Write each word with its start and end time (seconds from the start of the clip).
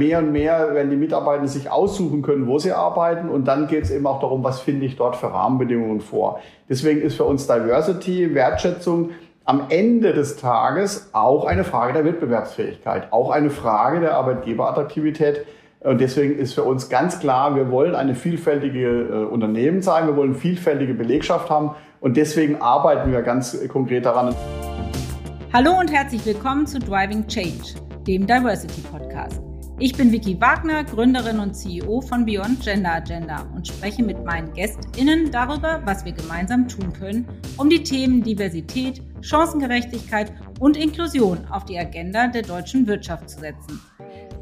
Mehr 0.00 0.20
und 0.20 0.32
mehr 0.32 0.72
werden 0.72 0.88
die 0.88 0.96
Mitarbeiter 0.96 1.46
sich 1.46 1.70
aussuchen 1.70 2.22
können, 2.22 2.46
wo 2.46 2.58
sie 2.58 2.72
arbeiten. 2.72 3.28
Und 3.28 3.46
dann 3.46 3.66
geht 3.66 3.84
es 3.84 3.90
eben 3.90 4.06
auch 4.06 4.18
darum, 4.18 4.42
was 4.42 4.58
finde 4.58 4.86
ich 4.86 4.96
dort 4.96 5.14
für 5.14 5.30
Rahmenbedingungen 5.30 6.00
vor. 6.00 6.40
Deswegen 6.70 7.02
ist 7.02 7.16
für 7.16 7.24
uns 7.24 7.46
Diversity, 7.46 8.34
Wertschätzung 8.34 9.10
am 9.44 9.66
Ende 9.68 10.14
des 10.14 10.38
Tages 10.38 11.10
auch 11.12 11.44
eine 11.44 11.64
Frage 11.64 11.92
der 11.92 12.06
Wettbewerbsfähigkeit, 12.06 13.12
auch 13.12 13.28
eine 13.28 13.50
Frage 13.50 14.00
der 14.00 14.14
Arbeitgeberattraktivität. 14.14 15.44
Und 15.80 16.00
deswegen 16.00 16.38
ist 16.38 16.54
für 16.54 16.64
uns 16.64 16.88
ganz 16.88 17.20
klar, 17.20 17.54
wir 17.54 17.70
wollen 17.70 17.94
eine 17.94 18.14
vielfältige 18.14 18.88
äh, 18.88 19.24
Unternehmen 19.26 19.82
sein, 19.82 20.06
wir 20.06 20.16
wollen 20.16 20.34
vielfältige 20.34 20.94
Belegschaft 20.94 21.50
haben 21.50 21.72
und 22.00 22.16
deswegen 22.16 22.62
arbeiten 22.62 23.12
wir 23.12 23.20
ganz 23.20 23.68
konkret 23.68 24.06
daran. 24.06 24.34
Hallo 25.52 25.78
und 25.78 25.92
herzlich 25.92 26.24
willkommen 26.24 26.66
zu 26.66 26.78
Driving 26.78 27.26
Change, 27.26 27.74
dem 28.06 28.26
Diversity 28.26 28.80
Podcast. 28.80 29.49
Ich 29.82 29.94
bin 29.94 30.12
Vicky 30.12 30.38
Wagner, 30.38 30.84
Gründerin 30.84 31.38
und 31.38 31.54
CEO 31.54 32.02
von 32.02 32.26
Beyond 32.26 32.60
Gender 32.62 32.96
Agenda 32.96 33.46
und 33.54 33.66
spreche 33.66 34.02
mit 34.02 34.22
meinen 34.26 34.52
GästInnen 34.52 35.30
darüber, 35.30 35.80
was 35.86 36.04
wir 36.04 36.12
gemeinsam 36.12 36.68
tun 36.68 36.92
können, 36.92 37.26
um 37.56 37.70
die 37.70 37.82
Themen 37.82 38.22
Diversität, 38.22 39.00
Chancengerechtigkeit 39.22 40.34
und 40.58 40.76
Inklusion 40.76 41.46
auf 41.50 41.64
die 41.64 41.78
Agenda 41.78 42.26
der 42.26 42.42
deutschen 42.42 42.86
Wirtschaft 42.86 43.30
zu 43.30 43.40
setzen. 43.40 43.80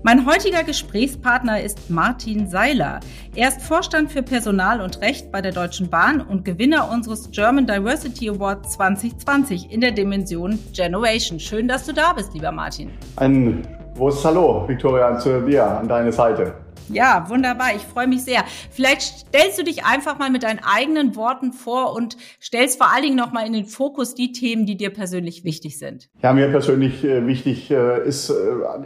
Mein 0.02 0.26
heutiger 0.26 0.64
Gesprächspartner 0.64 1.62
ist 1.62 1.88
Martin 1.88 2.48
Seiler. 2.48 2.98
Er 3.36 3.46
ist 3.46 3.62
Vorstand 3.62 4.10
für 4.10 4.24
Personal 4.24 4.80
und 4.80 5.00
Recht 5.02 5.30
bei 5.30 5.40
der 5.40 5.52
Deutschen 5.52 5.88
Bahn 5.88 6.20
und 6.20 6.44
Gewinner 6.44 6.90
unseres 6.90 7.30
German 7.30 7.64
Diversity 7.64 8.28
Award 8.28 8.68
2020 8.72 9.70
in 9.70 9.82
der 9.82 9.92
Dimension 9.92 10.58
Generation. 10.72 11.38
Schön, 11.38 11.68
dass 11.68 11.86
du 11.86 11.92
da 11.92 12.12
bist, 12.12 12.34
lieber 12.34 12.50
Martin. 12.50 12.90
Ein 13.16 13.77
Großes 13.98 14.24
Hallo, 14.26 14.62
Victoria, 14.68 15.18
zu 15.18 15.40
dir, 15.40 15.66
an 15.66 15.88
deine 15.88 16.12
Seite. 16.12 16.52
Ja, 16.88 17.26
wunderbar. 17.28 17.74
Ich 17.74 17.82
freue 17.82 18.06
mich 18.06 18.22
sehr. 18.22 18.44
Vielleicht 18.70 19.02
stellst 19.02 19.58
du 19.58 19.64
dich 19.64 19.84
einfach 19.84 20.20
mal 20.20 20.30
mit 20.30 20.44
deinen 20.44 20.60
eigenen 20.60 21.16
Worten 21.16 21.52
vor 21.52 21.96
und 21.96 22.16
stellst 22.40 22.78
vor 22.78 22.92
allen 22.94 23.02
Dingen 23.02 23.16
nochmal 23.16 23.44
in 23.44 23.52
den 23.52 23.64
Fokus 23.64 24.14
die 24.14 24.30
Themen, 24.30 24.66
die 24.66 24.76
dir 24.76 24.90
persönlich 24.90 25.42
wichtig 25.42 25.80
sind. 25.80 26.10
Ja, 26.22 26.32
mir 26.32 26.46
persönlich 26.48 27.02
äh, 27.02 27.26
wichtig 27.26 27.72
äh, 27.72 28.06
ist, 28.06 28.30
äh, 28.30 28.34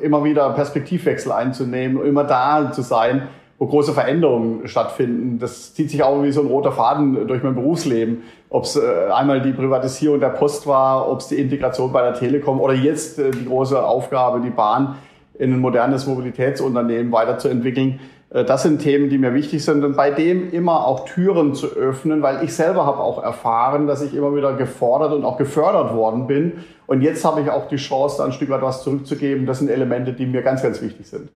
immer 0.01 0.25
wieder 0.25 0.49
Perspektivwechsel 0.55 1.31
einzunehmen, 1.31 2.03
immer 2.07 2.25
da 2.25 2.73
zu 2.73 2.81
sein, 2.81 3.29
wo 3.63 3.69
große 3.69 3.93
Veränderungen 3.93 4.67
stattfinden. 4.67 5.39
Das 5.39 5.73
zieht 5.73 5.89
sich 5.89 6.03
auch 6.03 6.21
wie 6.25 6.33
so 6.33 6.41
ein 6.41 6.49
roter 6.49 6.73
Faden 6.73 7.29
durch 7.29 7.45
mein 7.45 7.55
Berufsleben. 7.55 8.25
Ob 8.51 8.65
es 8.65 8.75
äh, 8.75 8.81
einmal 9.15 9.41
die 9.41 9.53
Privatisierung 9.53 10.19
der 10.19 10.31
Post 10.31 10.67
war, 10.67 11.09
ob 11.09 11.21
es 11.21 11.29
die 11.29 11.37
Integration 11.37 11.93
bei 11.93 12.03
der 12.03 12.15
Telekom 12.15 12.61
oder 12.61 12.75
jetzt 12.75 13.21
äh, 13.21 13.31
die 13.31 13.47
große 13.47 13.81
Aufgabe, 13.81 14.41
die 14.41 14.51
Bahn 14.51 14.97
in 15.39 15.53
ein 15.53 15.61
modernes 15.61 16.09
Mobilitätsunternehmen 16.09 17.13
weiterzuentwickeln. 17.13 18.01
Äh, 18.31 18.45
das 18.45 18.65
sind 18.65 18.81
Themen, 18.81 19.11
die 19.11 19.19
mir 19.19 19.33
wichtig 19.33 19.65
sind 19.65 19.85
und 19.85 19.97
bei 19.97 20.11
dem 20.11 20.51
immer 20.51 20.85
auch 20.85 21.05
Türen 21.05 21.55
zu 21.55 21.69
öffnen, 21.69 22.21
weil 22.21 22.43
ich 22.43 22.57
selber 22.57 22.85
habe 22.85 22.99
auch 22.99 23.23
erfahren, 23.23 23.87
dass 23.87 24.03
ich 24.03 24.13
immer 24.13 24.35
wieder 24.35 24.55
gefordert 24.55 25.13
und 25.13 25.25
auch 25.25 25.39
gefördert 25.39 25.95
worden 25.95 26.27
bin. 26.27 26.65
Und 26.89 27.03
jetzt 27.03 27.25
habe 27.25 27.43
ich 27.43 27.49
auch 27.49 27.69
die 27.69 27.77
Chance, 27.77 28.17
da 28.19 28.25
ein 28.25 28.33
Stück 28.33 28.51
weit 28.51 28.63
was 28.63 28.83
zurückzugeben. 28.83 29.47
Das 29.47 29.61
sind 29.61 29.71
Elemente, 29.71 30.15
die 30.15 30.27
mir 30.27 30.43
ganz, 30.43 30.65
ganz 30.65 30.83
wichtig 30.83 31.07
sind. 31.07 31.31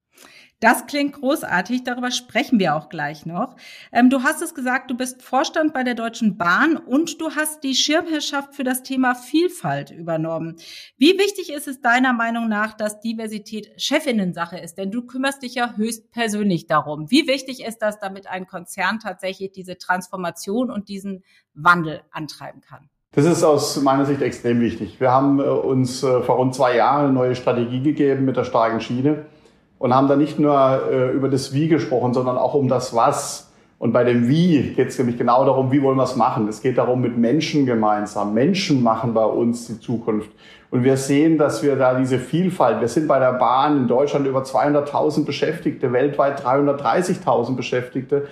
Das 0.60 0.86
klingt 0.86 1.12
großartig, 1.12 1.84
darüber 1.84 2.10
sprechen 2.10 2.58
wir 2.58 2.76
auch 2.76 2.88
gleich 2.88 3.26
noch. 3.26 3.56
Ähm, 3.92 4.08
du 4.08 4.22
hast 4.22 4.40
es 4.40 4.54
gesagt, 4.54 4.90
du 4.90 4.96
bist 4.96 5.22
Vorstand 5.22 5.74
bei 5.74 5.84
der 5.84 5.94
Deutschen 5.94 6.38
Bahn 6.38 6.78
und 6.78 7.20
du 7.20 7.32
hast 7.32 7.62
die 7.62 7.74
Schirmherrschaft 7.74 8.54
für 8.54 8.64
das 8.64 8.82
Thema 8.82 9.14
Vielfalt 9.14 9.90
übernommen. 9.90 10.56
Wie 10.96 11.18
wichtig 11.18 11.52
ist 11.52 11.68
es 11.68 11.82
deiner 11.82 12.14
Meinung 12.14 12.48
nach, 12.48 12.72
dass 12.72 13.00
Diversität 13.00 13.70
Chefinnensache 13.76 14.58
ist? 14.58 14.78
Denn 14.78 14.90
du 14.90 15.02
kümmerst 15.02 15.42
dich 15.42 15.56
ja 15.56 15.74
höchst 15.76 16.10
persönlich 16.10 16.66
darum. 16.66 17.10
Wie 17.10 17.28
wichtig 17.28 17.62
ist 17.62 17.82
das, 17.82 18.00
damit 18.00 18.26
ein 18.26 18.46
Konzern 18.46 18.98
tatsächlich 18.98 19.52
diese 19.52 19.76
Transformation 19.76 20.70
und 20.70 20.88
diesen 20.88 21.22
Wandel 21.52 22.00
antreiben 22.12 22.62
kann? 22.62 22.88
Das 23.12 23.26
ist 23.26 23.44
aus 23.44 23.78
meiner 23.82 24.06
Sicht 24.06 24.22
extrem 24.22 24.60
wichtig. 24.60 25.00
Wir 25.00 25.10
haben 25.10 25.38
äh, 25.38 25.42
uns 25.42 26.02
äh, 26.02 26.22
vor 26.22 26.36
rund 26.36 26.54
zwei 26.54 26.76
Jahren 26.76 27.04
eine 27.04 27.12
neue 27.12 27.34
Strategie 27.34 27.82
gegeben 27.82 28.24
mit 28.24 28.38
der 28.38 28.44
starken 28.44 28.80
Schiene 28.80 29.26
und 29.78 29.94
haben 29.94 30.08
da 30.08 30.16
nicht 30.16 30.38
nur 30.38 30.82
äh, 30.90 31.10
über 31.12 31.28
das 31.28 31.52
Wie 31.52 31.68
gesprochen, 31.68 32.14
sondern 32.14 32.38
auch 32.38 32.54
um 32.54 32.68
das 32.68 32.94
Was. 32.94 33.50
Und 33.78 33.92
bei 33.92 34.04
dem 34.04 34.28
Wie 34.28 34.74
geht 34.74 34.88
es 34.88 34.98
nämlich 34.98 35.18
genau 35.18 35.44
darum, 35.44 35.70
wie 35.70 35.82
wollen 35.82 35.98
wir 35.98 36.04
es 36.04 36.16
machen. 36.16 36.48
Es 36.48 36.62
geht 36.62 36.78
darum, 36.78 37.02
mit 37.02 37.18
Menschen 37.18 37.66
gemeinsam. 37.66 38.32
Menschen 38.32 38.82
machen 38.82 39.12
bei 39.12 39.24
uns 39.24 39.66
die 39.66 39.78
Zukunft. 39.78 40.30
Und 40.70 40.82
wir 40.82 40.96
sehen, 40.96 41.38
dass 41.38 41.62
wir 41.62 41.76
da 41.76 41.94
diese 41.94 42.18
Vielfalt, 42.18 42.80
wir 42.80 42.88
sind 42.88 43.06
bei 43.06 43.18
der 43.18 43.34
Bahn 43.34 43.76
in 43.76 43.88
Deutschland 43.88 44.26
über 44.26 44.42
200.000 44.42 45.24
Beschäftigte, 45.24 45.92
weltweit 45.92 46.42
330.000 46.42 47.54
Beschäftigte. 47.54 48.26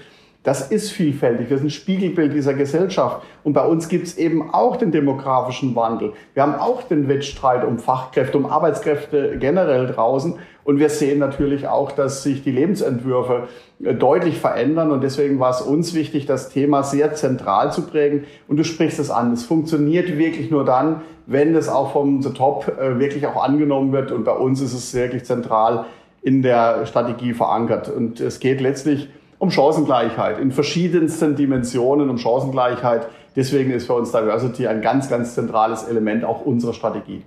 Das 0.44 0.70
ist 0.70 0.92
vielfältig, 0.92 1.48
wir 1.48 1.56
sind 1.56 1.72
Spiegelbild 1.72 2.34
dieser 2.34 2.52
Gesellschaft. 2.52 3.22
Und 3.44 3.54
bei 3.54 3.64
uns 3.64 3.88
gibt 3.88 4.06
es 4.06 4.18
eben 4.18 4.52
auch 4.52 4.76
den 4.76 4.92
demografischen 4.92 5.74
Wandel. 5.74 6.12
Wir 6.34 6.42
haben 6.42 6.56
auch 6.56 6.82
den 6.82 7.08
Wettstreit 7.08 7.64
um 7.64 7.78
Fachkräfte, 7.78 8.36
um 8.36 8.44
Arbeitskräfte 8.44 9.38
generell 9.38 9.86
draußen. 9.86 10.34
Und 10.62 10.78
wir 10.78 10.90
sehen 10.90 11.18
natürlich 11.18 11.66
auch, 11.66 11.92
dass 11.92 12.22
sich 12.22 12.42
die 12.42 12.50
Lebensentwürfe 12.50 13.48
äh, 13.82 13.94
deutlich 13.94 14.38
verändern. 14.38 14.90
Und 14.90 15.02
deswegen 15.02 15.40
war 15.40 15.48
es 15.48 15.62
uns 15.62 15.94
wichtig, 15.94 16.26
das 16.26 16.50
Thema 16.50 16.82
sehr 16.82 17.14
zentral 17.14 17.72
zu 17.72 17.86
prägen. 17.86 18.24
Und 18.46 18.58
du 18.58 18.64
sprichst 18.64 18.98
es 18.98 19.10
an. 19.10 19.32
Es 19.32 19.44
funktioniert 19.44 20.18
wirklich 20.18 20.50
nur 20.50 20.66
dann, 20.66 21.00
wenn 21.24 21.54
es 21.54 21.70
auch 21.70 21.92
vom 21.92 22.20
The 22.20 22.34
Top 22.34 22.70
äh, 22.78 22.98
wirklich 22.98 23.26
auch 23.26 23.42
angenommen 23.42 23.92
wird. 23.92 24.12
Und 24.12 24.24
bei 24.24 24.32
uns 24.32 24.60
ist 24.60 24.74
es 24.74 24.92
wirklich 24.92 25.24
zentral 25.24 25.86
in 26.20 26.42
der 26.42 26.84
Strategie 26.84 27.32
verankert. 27.32 27.88
Und 27.88 28.20
es 28.20 28.40
geht 28.40 28.60
letztlich 28.60 29.08
um 29.38 29.50
Chancengleichheit 29.50 30.38
in 30.38 30.52
verschiedensten 30.52 31.36
Dimensionen, 31.36 32.10
um 32.10 32.18
Chancengleichheit. 32.18 33.08
Deswegen 33.36 33.72
ist 33.72 33.86
für 33.86 33.94
uns 33.94 34.12
Diversity 34.12 34.66
ein 34.66 34.80
ganz, 34.80 35.08
ganz 35.08 35.34
zentrales 35.34 35.84
Element 35.84 36.24
auch 36.24 36.44
unserer 36.44 36.72
Strategie. 36.72 37.24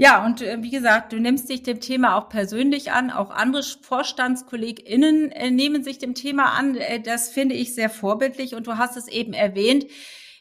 Ja, 0.00 0.24
und 0.24 0.42
äh, 0.42 0.62
wie 0.62 0.70
gesagt, 0.70 1.12
du 1.12 1.18
nimmst 1.18 1.50
dich 1.50 1.64
dem 1.64 1.80
Thema 1.80 2.16
auch 2.16 2.28
persönlich 2.28 2.92
an. 2.92 3.10
Auch 3.10 3.30
andere 3.30 3.64
VorstandskollegInnen 3.82 5.32
äh, 5.32 5.50
nehmen 5.50 5.82
sich 5.82 5.98
dem 5.98 6.14
Thema 6.14 6.52
an. 6.56 6.76
Äh, 6.76 7.00
das 7.00 7.30
finde 7.30 7.56
ich 7.56 7.74
sehr 7.74 7.90
vorbildlich. 7.90 8.54
Und 8.54 8.68
du 8.68 8.78
hast 8.78 8.96
es 8.96 9.08
eben 9.08 9.32
erwähnt. 9.32 9.86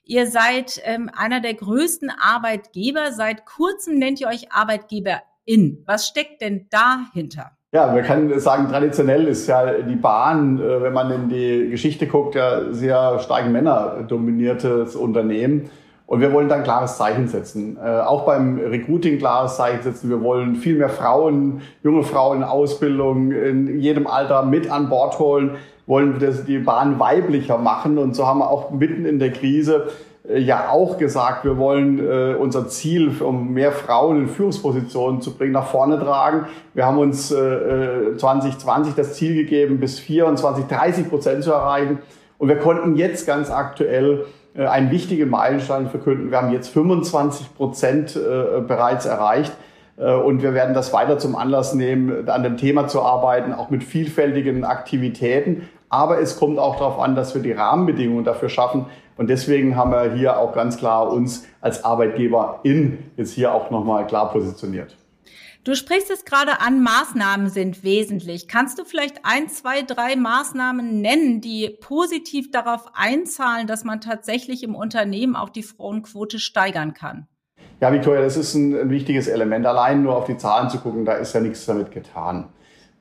Ihr 0.03 0.27
seid 0.27 0.79
ähm, 0.83 1.09
einer 1.11 1.41
der 1.41 1.55
größten 1.55 2.11
Arbeitgeber. 2.11 3.11
Seit 3.13 3.47
kurzem 3.47 3.97
nennt 3.97 4.21
ihr 4.21 4.27
euch 4.27 4.51
ArbeitgeberIn. 4.51 5.83
Was 5.87 6.07
steckt 6.07 6.43
denn 6.43 6.67
dahinter? 6.69 7.56
Ja, 7.73 7.87
man 7.87 8.01
kann 8.01 8.39
sagen, 8.39 8.69
traditionell 8.69 9.27
ist 9.27 9.45
ja 9.47 9.81
die 9.81 9.97
Bahn, 9.97 10.57
äh, 10.57 10.81
wenn 10.81 10.93
man 10.93 11.11
in 11.11 11.27
die 11.27 11.69
Geschichte 11.69 12.07
guckt, 12.07 12.35
ja 12.35 12.71
sehr 12.71 13.19
stark 13.19 13.49
männerdominiertes 13.49 14.95
Unternehmen. 14.95 15.69
Und 16.05 16.21
wir 16.21 16.31
wollen 16.31 16.47
da 16.47 16.55
ein 16.55 16.63
klares 16.63 16.95
Zeichen 16.95 17.27
setzen. 17.27 17.75
Äh, 17.75 17.99
auch 17.99 18.25
beim 18.25 18.57
Recruiting 18.57 19.17
klares 19.17 19.57
Zeichen 19.57 19.83
setzen. 19.83 20.09
Wir 20.09 20.23
wollen 20.23 20.55
viel 20.55 20.77
mehr 20.77 20.87
Frauen, 20.87 21.61
junge 21.83 22.03
Frauen 22.03 22.37
in 22.37 22.43
Ausbildung 22.45 23.33
in 23.33 23.81
jedem 23.81 24.07
Alter 24.07 24.43
mit 24.43 24.71
an 24.71 24.87
Bord 24.87 25.19
holen, 25.19 25.57
wollen 25.87 26.17
die 26.47 26.59
Bahn 26.59 27.01
weiblicher 27.01 27.57
machen. 27.57 27.97
Und 27.97 28.15
so 28.15 28.25
haben 28.25 28.39
wir 28.39 28.49
auch 28.49 28.71
mitten 28.71 29.05
in 29.05 29.19
der 29.19 29.33
Krise 29.33 29.87
ja 30.35 30.69
auch 30.69 30.97
gesagt, 30.97 31.45
wir 31.45 31.57
wollen 31.57 31.99
äh, 31.99 32.35
unser 32.35 32.67
Ziel, 32.67 33.11
um 33.21 33.53
mehr 33.53 33.71
Frauen 33.71 34.21
in 34.21 34.27
Führungspositionen 34.27 35.21
zu 35.21 35.33
bringen, 35.35 35.53
nach 35.53 35.67
vorne 35.67 35.99
tragen. 35.99 36.47
Wir 36.73 36.85
haben 36.85 36.97
uns 36.97 37.31
äh, 37.31 38.15
2020 38.17 38.95
das 38.95 39.13
Ziel 39.13 39.35
gegeben, 39.35 39.79
bis 39.79 39.99
24, 39.99 40.65
30 40.65 41.09
Prozent 41.09 41.43
zu 41.43 41.51
erreichen. 41.51 41.99
Und 42.37 42.49
wir 42.49 42.57
konnten 42.57 42.95
jetzt 42.95 43.25
ganz 43.25 43.49
aktuell 43.49 44.25
äh, 44.53 44.65
einen 44.65 44.91
wichtigen 44.91 45.29
Meilenstein 45.29 45.89
verkünden. 45.89 46.31
Wir 46.31 46.41
haben 46.41 46.51
jetzt 46.51 46.69
25 46.69 47.55
Prozent 47.55 48.15
äh, 48.15 48.61
bereits 48.61 49.05
erreicht. 49.05 49.53
Äh, 49.97 50.13
und 50.13 50.41
wir 50.41 50.53
werden 50.53 50.73
das 50.73 50.93
weiter 50.93 51.17
zum 51.17 51.35
Anlass 51.35 51.73
nehmen, 51.73 52.27
an 52.29 52.43
dem 52.43 52.57
Thema 52.57 52.87
zu 52.87 53.01
arbeiten, 53.01 53.53
auch 53.53 53.69
mit 53.69 53.83
vielfältigen 53.83 54.63
Aktivitäten. 54.63 55.69
Aber 55.89 56.19
es 56.19 56.37
kommt 56.37 56.59
auch 56.59 56.77
darauf 56.77 56.99
an, 56.99 57.15
dass 57.15 57.33
wir 57.33 57.41
die 57.41 57.53
Rahmenbedingungen 57.53 58.25
dafür 58.25 58.49
schaffen, 58.49 58.87
und 59.17 59.29
deswegen 59.29 59.75
haben 59.75 59.91
wir 59.91 60.13
hier 60.13 60.37
auch 60.37 60.53
ganz 60.53 60.77
klar 60.77 61.11
uns 61.11 61.47
als 61.59 61.83
Arbeitgeber 61.83 62.59
in 62.63 63.11
jetzt 63.17 63.33
hier 63.33 63.51
auch 63.53 63.71
nochmal 63.71 64.05
klar 64.05 64.31
positioniert. 64.31 64.95
Du 65.63 65.75
sprichst 65.75 66.09
es 66.09 66.23
gerade 66.23 66.61
an, 66.61 66.81
Maßnahmen 66.81 67.49
sind 67.49 67.83
wesentlich. 67.83 68.47
Kannst 68.47 68.79
du 68.79 68.85
vielleicht 68.85 69.25
ein, 69.25 69.49
zwei, 69.49 69.81
drei 69.81 70.15
Maßnahmen 70.15 71.01
nennen, 71.01 71.41
die 71.41 71.75
positiv 71.81 72.51
darauf 72.51 72.85
einzahlen, 72.93 73.67
dass 73.67 73.83
man 73.83 73.99
tatsächlich 73.99 74.63
im 74.63 74.75
Unternehmen 74.75 75.35
auch 75.35 75.49
die 75.49 75.63
Frauenquote 75.63 76.39
steigern 76.39 76.93
kann? 76.93 77.27
Ja, 77.81 77.91
Victoria, 77.91 78.21
das 78.21 78.37
ist 78.37 78.53
ein, 78.53 78.79
ein 78.79 78.89
wichtiges 78.89 79.27
Element. 79.27 79.65
Allein 79.65 80.03
nur 80.03 80.15
auf 80.15 80.25
die 80.25 80.37
Zahlen 80.37 80.69
zu 80.69 80.79
gucken, 80.79 81.03
da 81.03 81.13
ist 81.13 81.33
ja 81.33 81.41
nichts 81.41 81.65
damit 81.65 81.91
getan. 81.91 82.47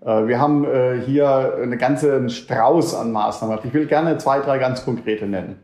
Äh, 0.06 0.28
wir 0.28 0.40
haben 0.40 0.64
äh, 0.64 1.00
hier 1.04 1.58
eine 1.60 1.76
ganze 1.76 2.30
Strauß 2.30 2.94
an 2.94 3.12
Maßnahmen. 3.12 3.58
Ich 3.64 3.74
will 3.74 3.86
gerne 3.86 4.16
zwei, 4.18 4.38
drei 4.38 4.58
ganz 4.58 4.84
konkrete 4.84 5.26
nennen. 5.26 5.56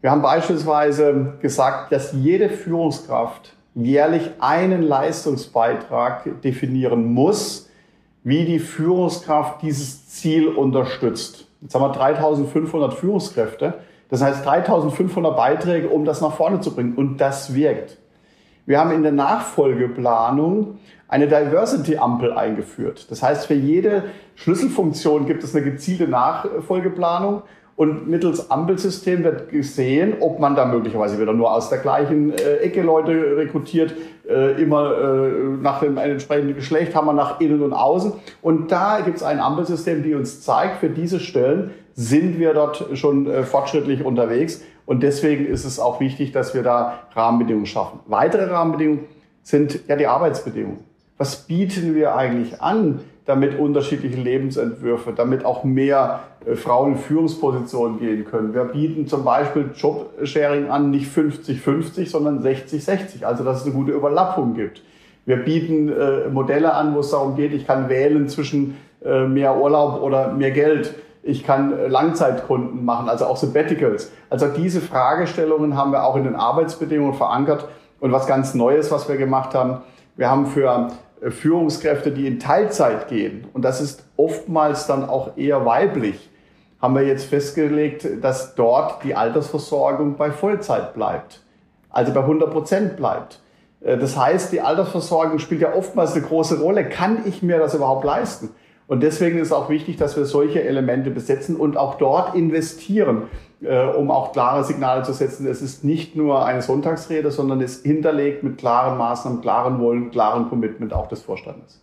Wir 0.00 0.10
haben 0.10 0.22
beispielsweise 0.22 1.34
gesagt, 1.40 1.92
dass 1.92 2.12
jede 2.12 2.50
Führungskraft 2.50 3.54
jährlich 3.74 4.30
einen 4.40 4.82
Leistungsbeitrag 4.82 6.42
definieren 6.42 7.12
muss, 7.12 7.68
wie 8.24 8.44
die 8.44 8.58
Führungskraft 8.58 9.62
dieses 9.62 10.08
Ziel 10.08 10.48
unterstützt. 10.48 11.46
Jetzt 11.60 11.74
haben 11.74 11.82
wir 11.82 11.92
3500 11.92 12.94
Führungskräfte. 12.94 13.74
Das 14.08 14.22
heißt 14.22 14.44
3500 14.44 15.36
Beiträge, 15.36 15.88
um 15.88 16.04
das 16.04 16.20
nach 16.20 16.32
vorne 16.32 16.60
zu 16.60 16.74
bringen. 16.74 16.94
Und 16.94 17.18
das 17.18 17.54
wirkt. 17.54 17.98
Wir 18.66 18.78
haben 18.78 18.92
in 18.92 19.02
der 19.02 19.12
Nachfolgeplanung 19.12 20.78
eine 21.08 21.26
Diversity-Ampel 21.26 22.32
eingeführt. 22.34 23.10
Das 23.10 23.22
heißt, 23.22 23.46
für 23.46 23.54
jede 23.54 24.04
Schlüsselfunktion 24.36 25.26
gibt 25.26 25.42
es 25.42 25.54
eine 25.54 25.64
gezielte 25.64 26.06
Nachfolgeplanung 26.06 27.42
und 27.78 28.08
mittels 28.08 28.50
Ampelsystem 28.50 29.22
wird 29.22 29.50
gesehen, 29.50 30.16
ob 30.18 30.40
man 30.40 30.56
da 30.56 30.64
möglicherweise 30.64 31.20
wieder 31.20 31.32
nur 31.32 31.52
aus 31.52 31.70
der 31.70 31.78
gleichen 31.78 32.32
äh, 32.32 32.56
Ecke 32.56 32.82
Leute 32.82 33.36
rekrutiert, 33.36 33.94
äh, 34.28 34.60
immer 34.60 34.98
äh, 34.98 35.28
nach 35.62 35.78
dem 35.78 35.96
entsprechenden 35.96 36.56
Geschlecht 36.56 36.96
haben 36.96 37.06
wir 37.06 37.12
nach 37.12 37.40
innen 37.40 37.62
und 37.62 37.72
außen. 37.72 38.14
Und 38.42 38.72
da 38.72 39.00
gibt 39.00 39.18
es 39.18 39.22
ein 39.22 39.38
Ampelsystem, 39.38 40.02
die 40.02 40.14
uns 40.14 40.40
zeigt, 40.40 40.78
für 40.80 40.90
diese 40.90 41.20
Stellen 41.20 41.70
sind 41.94 42.40
wir 42.40 42.52
dort 42.52 42.84
schon 42.94 43.30
äh, 43.30 43.44
fortschrittlich 43.44 44.04
unterwegs. 44.04 44.60
Und 44.84 45.04
deswegen 45.04 45.46
ist 45.46 45.64
es 45.64 45.78
auch 45.78 46.00
wichtig, 46.00 46.32
dass 46.32 46.54
wir 46.54 46.64
da 46.64 46.98
Rahmenbedingungen 47.14 47.66
schaffen. 47.66 48.00
Weitere 48.06 48.50
Rahmenbedingungen 48.50 49.04
sind 49.44 49.86
ja 49.86 49.94
die 49.94 50.08
Arbeitsbedingungen. 50.08 50.87
Was 51.18 51.36
bieten 51.46 51.94
wir 51.94 52.14
eigentlich 52.14 52.62
an, 52.62 53.00
damit 53.28 53.58
unterschiedliche 53.58 54.18
Lebensentwürfe, 54.18 55.12
damit 55.12 55.44
auch 55.44 55.62
mehr 55.62 56.20
äh, 56.46 56.54
Frauen 56.54 56.92
in 56.92 56.98
Führungspositionen 56.98 57.98
gehen 57.98 58.24
können. 58.24 58.54
Wir 58.54 58.64
bieten 58.64 59.06
zum 59.06 59.22
Beispiel 59.22 59.70
Jobsharing 59.76 60.70
an, 60.70 60.90
nicht 60.90 61.14
50-50, 61.14 62.08
sondern 62.08 62.42
60-60, 62.42 63.24
also 63.24 63.44
dass 63.44 63.58
es 63.58 63.66
eine 63.66 63.74
gute 63.74 63.92
Überlappung 63.92 64.54
gibt. 64.54 64.82
Wir 65.26 65.36
bieten 65.36 65.90
äh, 65.90 66.30
Modelle 66.30 66.72
an, 66.72 66.94
wo 66.94 67.00
es 67.00 67.10
darum 67.10 67.36
geht, 67.36 67.52
ich 67.52 67.66
kann 67.66 67.90
wählen 67.90 68.30
zwischen 68.30 68.78
äh, 69.04 69.26
mehr 69.26 69.60
Urlaub 69.60 70.00
oder 70.00 70.32
mehr 70.32 70.52
Geld. 70.52 70.94
Ich 71.22 71.44
kann 71.44 71.78
äh, 71.78 71.86
Langzeitkunden 71.86 72.82
machen, 72.82 73.10
also 73.10 73.26
auch 73.26 73.36
Sabbaticals. 73.36 74.10
Also 74.30 74.46
diese 74.48 74.80
Fragestellungen 74.80 75.76
haben 75.76 75.92
wir 75.92 76.04
auch 76.04 76.16
in 76.16 76.24
den 76.24 76.34
Arbeitsbedingungen 76.34 77.12
verankert. 77.12 77.68
Und 78.00 78.10
was 78.10 78.26
ganz 78.26 78.54
Neues, 78.54 78.90
was 78.90 79.06
wir 79.06 79.18
gemacht 79.18 79.54
haben, 79.54 79.82
wir 80.16 80.30
haben 80.30 80.46
für 80.46 80.88
Führungskräfte, 81.28 82.10
die 82.10 82.26
in 82.26 82.38
Teilzeit 82.38 83.08
gehen, 83.08 83.46
und 83.52 83.62
das 83.62 83.80
ist 83.80 84.04
oftmals 84.16 84.86
dann 84.86 85.08
auch 85.08 85.36
eher 85.36 85.64
weiblich, 85.64 86.30
haben 86.80 86.94
wir 86.94 87.02
jetzt 87.02 87.24
festgelegt, 87.24 88.06
dass 88.22 88.54
dort 88.54 89.02
die 89.04 89.14
Altersversorgung 89.14 90.16
bei 90.16 90.30
Vollzeit 90.30 90.94
bleibt, 90.94 91.42
also 91.90 92.12
bei 92.12 92.20
100 92.20 92.50
Prozent 92.50 92.96
bleibt. 92.96 93.40
Äh, 93.80 93.98
das 93.98 94.16
heißt, 94.16 94.52
die 94.52 94.60
Altersversorgung 94.60 95.38
spielt 95.38 95.60
ja 95.60 95.74
oftmals 95.74 96.14
eine 96.14 96.24
große 96.24 96.60
Rolle. 96.60 96.88
Kann 96.88 97.22
ich 97.26 97.42
mir 97.42 97.58
das 97.58 97.74
überhaupt 97.74 98.04
leisten? 98.04 98.50
Und 98.86 99.02
deswegen 99.02 99.38
ist 99.38 99.48
es 99.48 99.52
auch 99.52 99.68
wichtig, 99.68 99.96
dass 99.98 100.16
wir 100.16 100.24
solche 100.24 100.62
Elemente 100.62 101.10
besetzen 101.10 101.56
und 101.56 101.76
auch 101.76 101.96
dort 101.96 102.34
investieren, 102.34 103.24
äh, 103.60 103.86
um 103.86 104.10
auch 104.10 104.32
klare 104.32 104.64
Signale 104.64 105.02
zu 105.02 105.12
setzen. 105.12 105.46
Es 105.46 105.62
ist 105.62 105.84
nicht 105.84 106.16
nur 106.16 106.44
eine 106.44 106.62
Sonntagsrede, 106.62 107.30
sondern 107.30 107.60
es 107.60 107.82
hinterlegt 107.82 108.42
mit 108.42 108.58
klaren 108.58 108.98
Maßnahmen, 108.98 109.40
klaren 109.40 109.80
Wollen, 109.80 110.10
klaren 110.10 110.48
Commitment 110.48 110.92
auch 110.92 111.08
des 111.08 111.22
Vorstandes. 111.22 111.80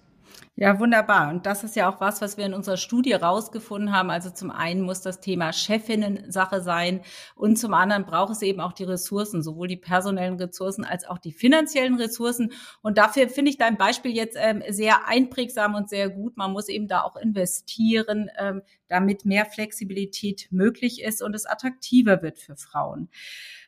Ja, 0.57 0.79
wunderbar. 0.79 1.31
Und 1.31 1.45
das 1.45 1.65
ist 1.65 1.75
ja 1.75 1.89
auch 1.89 1.99
was, 1.99 2.21
was 2.21 2.37
wir 2.37 2.45
in 2.45 2.53
unserer 2.53 2.77
Studie 2.77 3.11
rausgefunden 3.11 3.91
haben. 3.93 4.09
Also 4.09 4.29
zum 4.29 4.51
einen 4.51 4.83
muss 4.83 5.01
das 5.01 5.19
Thema 5.19 5.51
Chefinnen 5.51 6.31
Sache 6.31 6.61
sein 6.61 7.01
und 7.35 7.57
zum 7.57 7.73
anderen 7.73 8.05
braucht 8.05 8.31
es 8.31 8.41
eben 8.41 8.61
auch 8.61 8.71
die 8.71 8.85
Ressourcen, 8.85 9.43
sowohl 9.43 9.67
die 9.67 9.75
personellen 9.75 10.35
Ressourcen 10.35 10.85
als 10.85 11.03
auch 11.03 11.17
die 11.17 11.33
finanziellen 11.33 11.95
Ressourcen. 11.95 12.53
Und 12.81 12.97
dafür 12.97 13.27
finde 13.27 13.51
ich 13.51 13.57
dein 13.57 13.75
Beispiel 13.75 14.15
jetzt 14.15 14.37
ähm, 14.39 14.63
sehr 14.69 15.05
einprägsam 15.09 15.75
und 15.75 15.89
sehr 15.89 16.09
gut. 16.09 16.37
Man 16.37 16.53
muss 16.53 16.69
eben 16.69 16.87
da 16.87 17.01
auch 17.01 17.17
investieren, 17.17 18.29
ähm, 18.39 18.61
damit 18.87 19.25
mehr 19.25 19.45
Flexibilität 19.45 20.47
möglich 20.51 21.01
ist 21.01 21.21
und 21.21 21.35
es 21.35 21.45
attraktiver 21.45 22.21
wird 22.21 22.39
für 22.39 22.55
Frauen. 22.55 23.09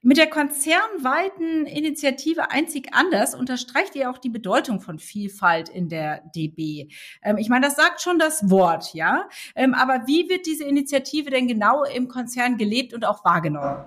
Mit 0.07 0.17
der 0.17 0.27
konzernweiten 0.27 1.65
Initiative 1.65 2.49
Einzig 2.49 2.91
Anders 2.93 3.35
unterstreicht 3.35 3.93
ihr 3.93 4.09
auch 4.09 4.17
die 4.17 4.29
Bedeutung 4.29 4.79
von 4.79 4.99
Vielfalt 4.99 5.67
in 5.67 5.89
der 5.89 6.21
DB. 6.33 6.87
Ähm, 7.21 7.35
ich 7.35 7.49
meine, 7.49 7.65
das 7.65 7.75
sagt 7.75 7.99
schon 7.99 8.17
das 8.17 8.49
Wort, 8.49 8.93
ja. 8.93 9.25
Ähm, 9.53 9.73
aber 9.73 10.03
wie 10.07 10.29
wird 10.29 10.45
diese 10.45 10.63
Initiative 10.63 11.29
denn 11.29 11.49
genau 11.49 11.83
im 11.83 12.07
Konzern 12.07 12.55
gelebt 12.55 12.93
und 12.93 13.03
auch 13.03 13.25
wahrgenommen? 13.25 13.83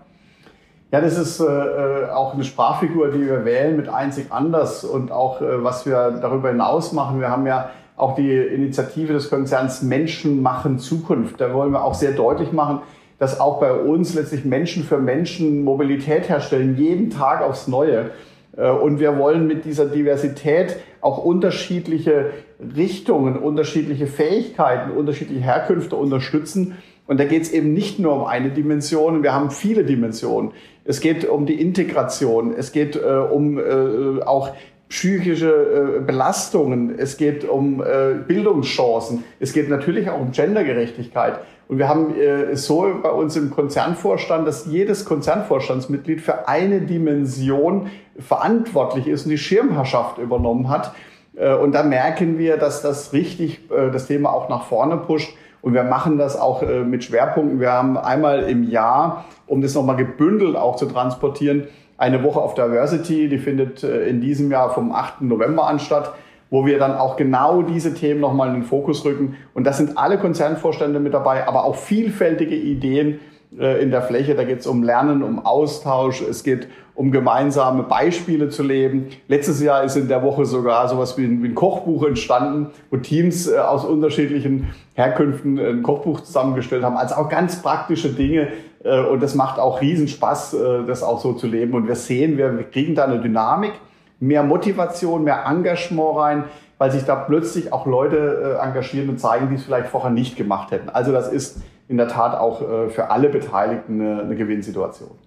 Ja, 0.93 1.01
das 1.01 1.17
ist 1.17 1.41
äh, 1.41 1.45
äh 1.47 2.11
auch 2.11 2.35
eine 2.35 2.45
Sprachfigur, 2.45 3.13
die 3.13 3.25
wir 3.25 3.47
wählen 3.47 3.79
mit 3.79 3.89
Einzig 3.89 4.31
Anders 4.31 4.85
und 4.85 5.11
auch 5.11 5.41
äh, 5.41 5.65
was 5.65 5.87
wir 5.87 6.19
darüber 6.21 6.51
hinaus 6.51 6.93
machen. 6.93 7.19
Wir 7.19 7.31
haben 7.31 7.47
ja 7.47 7.71
auch 7.97 8.15
die 8.15 8.31
Initiative 8.31 9.15
des 9.15 9.31
Konzerns 9.31 9.81
Menschen 9.81 10.43
machen 10.43 10.79
Zukunft. 10.79 11.41
Da 11.41 11.55
wollen 11.55 11.73
wir 11.73 11.83
auch 11.83 11.95
sehr 11.95 12.13
deutlich 12.13 12.53
machen, 12.53 12.83
dass 13.21 13.39
auch 13.39 13.61
bei 13.61 13.73
uns 13.73 14.15
letztlich 14.15 14.45
Menschen 14.45 14.83
für 14.83 14.99
Menschen 14.99 15.63
Mobilität 15.63 16.29
herstellen, 16.29 16.77
jeden 16.79 17.11
Tag 17.11 17.43
aufs 17.43 17.69
Neue. 17.69 18.11
Äh, 18.57 18.71
und 18.71 18.99
wir 18.99 19.19
wollen 19.19 19.47
mit 19.47 19.65
dieser 19.67 19.85
Diversität 19.87 20.79
auch 21.03 21.23
unterschiedliche 21.23 22.31
Richtungen, 22.77 23.37
unterschiedliche 23.37 24.07
Fähigkeiten, 24.07 24.91
unterschiedliche 24.91 25.43
Herkünfte 25.43 25.97
unterstützen. 25.97 26.79
Und 27.07 27.21
da 27.21 27.25
geht 27.25 27.43
es 27.43 27.53
eben 27.53 27.75
nicht 27.75 27.99
nur 27.99 28.15
um 28.15 28.25
eine 28.25 28.51
Dimension, 28.51 29.23
wir 29.23 29.35
haben 29.35 29.51
viele 29.51 29.85
Dimensionen. 29.85 30.53
Es 30.85 31.01
geht 31.01 31.29
um 31.29 31.45
die 31.45 31.61
Integration, 31.61 32.55
es 32.57 32.73
geht 32.73 32.97
äh, 32.97 33.01
um 33.01 33.59
äh, 33.59 34.23
auch 34.23 34.55
psychische 34.91 35.99
äh, 35.99 36.01
Belastungen, 36.01 36.99
es 36.99 37.17
geht 37.17 37.49
um 37.49 37.81
äh, 37.81 38.15
Bildungschancen, 38.27 39.25
es 39.39 39.53
geht 39.53 39.71
natürlich 39.71 40.11
auch 40.11 40.21
um 40.21 40.33
Gendergerechtigkeit. 40.33 41.39
Und 41.69 41.79
wir 41.79 41.89
haben 41.89 42.17
äh, 42.17 42.57
so 42.57 42.91
bei 43.01 43.11
uns 43.11 43.37
im 43.37 43.51
Konzernvorstand, 43.51 44.47
dass 44.49 44.67
jedes 44.67 45.05
Konzernvorstandsmitglied 45.05 46.21
für 46.21 46.49
eine 46.49 46.81
Dimension 46.81 47.87
verantwortlich 48.19 49.07
ist 49.07 49.25
und 49.25 49.31
die 49.31 49.39
Schirmherrschaft 49.39 50.19
übernommen 50.19 50.69
hat. 50.69 50.93
Äh, 51.37 51.55
und 51.55 51.73
da 51.73 51.85
merken 51.85 52.39
wir, 52.39 52.57
dass 52.57 52.83
das 52.83 53.13
richtig 53.13 53.71
äh, 53.71 53.93
das 53.93 54.09
Thema 54.09 54.33
auch 54.33 54.49
nach 54.49 54.65
vorne 54.65 54.97
pusht. 54.97 55.33
Und 55.63 55.75
wir 55.75 55.85
machen 55.85 56.19
das 56.19 56.37
auch 56.37 56.65
äh, 56.65 56.81
mit 56.81 57.05
Schwerpunkten. 57.05 57.61
Wir 57.61 57.71
haben 57.71 57.97
einmal 57.97 58.51
im 58.51 58.65
Jahr, 58.65 59.27
um 59.47 59.61
das 59.61 59.75
nochmal 59.75 59.95
gebündelt 59.95 60.57
auch 60.57 60.75
zu 60.75 60.87
transportieren, 60.87 61.69
eine 62.01 62.25
Woche 62.25 62.41
auf 62.41 62.55
Diversity. 62.55 63.29
Die 63.29 63.39
findet 63.39 63.85
äh, 63.85 64.09
in 64.09 64.21
diesem 64.21 64.51
Jahr 64.51 64.71
vom 64.71 64.93
8. 64.93 65.23
November 65.23 65.67
an 65.67 65.79
statt 65.79 66.13
wo 66.51 66.67
wir 66.67 66.79
dann 66.79 66.97
auch 66.97 67.17
genau 67.17 67.63
diese 67.63 67.95
Themen 67.95 68.21
nochmal 68.21 68.49
in 68.49 68.55
den 68.55 68.63
Fokus 68.65 69.05
rücken. 69.05 69.37
Und 69.55 69.65
das 69.65 69.79
sind 69.79 69.97
alle 69.97 70.19
Konzernvorstände 70.19 70.99
mit 70.99 71.15
dabei, 71.15 71.47
aber 71.47 71.65
auch 71.65 71.77
vielfältige 71.77 72.57
Ideen 72.57 73.21
in 73.53 73.91
der 73.91 74.03
Fläche. 74.03 74.35
Da 74.35 74.45
geht 74.45 74.61
es 74.61 74.67
um 74.67 74.83
Lernen, 74.83 75.23
um 75.23 75.45
Austausch, 75.45 76.23
es 76.23 76.45
geht 76.45 76.69
um 76.95 77.11
gemeinsame 77.11 77.83
Beispiele 77.83 78.49
zu 78.49 78.63
leben. 78.63 79.09
Letztes 79.27 79.63
Jahr 79.63 79.83
ist 79.83 79.97
in 79.97 80.07
der 80.07 80.23
Woche 80.23 80.45
sogar 80.45 80.89
sowas 80.89 81.17
wie 81.19 81.25
ein, 81.25 81.43
wie 81.43 81.49
ein 81.49 81.55
Kochbuch 81.55 82.05
entstanden, 82.05 82.69
wo 82.91 82.99
Teams 82.99 83.49
äh, 83.49 83.57
aus 83.59 83.85
unterschiedlichen 83.85 84.69
Herkünften 84.95 85.59
ein 85.59 85.83
Kochbuch 85.83 86.21
zusammengestellt 86.21 86.85
haben. 86.85 86.97
Also 86.97 87.17
auch 87.17 87.29
ganz 87.29 87.61
praktische 87.63 88.11
Dinge. 88.11 88.49
Äh, 88.85 89.01
und 89.01 89.23
das 89.23 89.35
macht 89.35 89.59
auch 89.59 89.81
Riesenspaß, 89.81 90.57
das 90.87 91.03
auch 91.03 91.21
so 91.21 91.33
zu 91.33 91.47
leben. 91.47 91.75
Und 91.75 91.89
wir 91.89 91.97
sehen, 91.97 92.37
wir 92.37 92.65
kriegen 92.71 92.95
da 92.95 93.05
eine 93.05 93.21
Dynamik 93.21 93.73
mehr 94.21 94.43
Motivation, 94.43 95.25
mehr 95.25 95.45
Engagement 95.47 96.17
rein, 96.17 96.45
weil 96.79 96.91
sich 96.93 97.05
da 97.05 97.17
plötzlich 97.17 97.73
auch 97.73 97.87
Leute 97.87 98.59
äh, 98.61 98.65
engagieren 98.65 99.09
und 99.09 99.19
zeigen, 99.19 99.49
die 99.49 99.57
es 99.57 99.65
vielleicht 99.65 99.89
vorher 99.89 100.11
nicht 100.11 100.37
gemacht 100.37 100.71
hätten. 100.71 100.89
Also 100.91 101.11
das 101.11 101.33
ist 101.33 101.61
in 101.91 101.97
der 101.97 102.07
Tat 102.07 102.39
auch 102.39 102.63
äh, 102.63 102.89
für 102.89 103.11
alle 103.11 103.29
Beteiligten 103.29 104.01
eine, 104.01 104.23
eine 104.23 104.37
Gewinnsituation. 104.37 105.19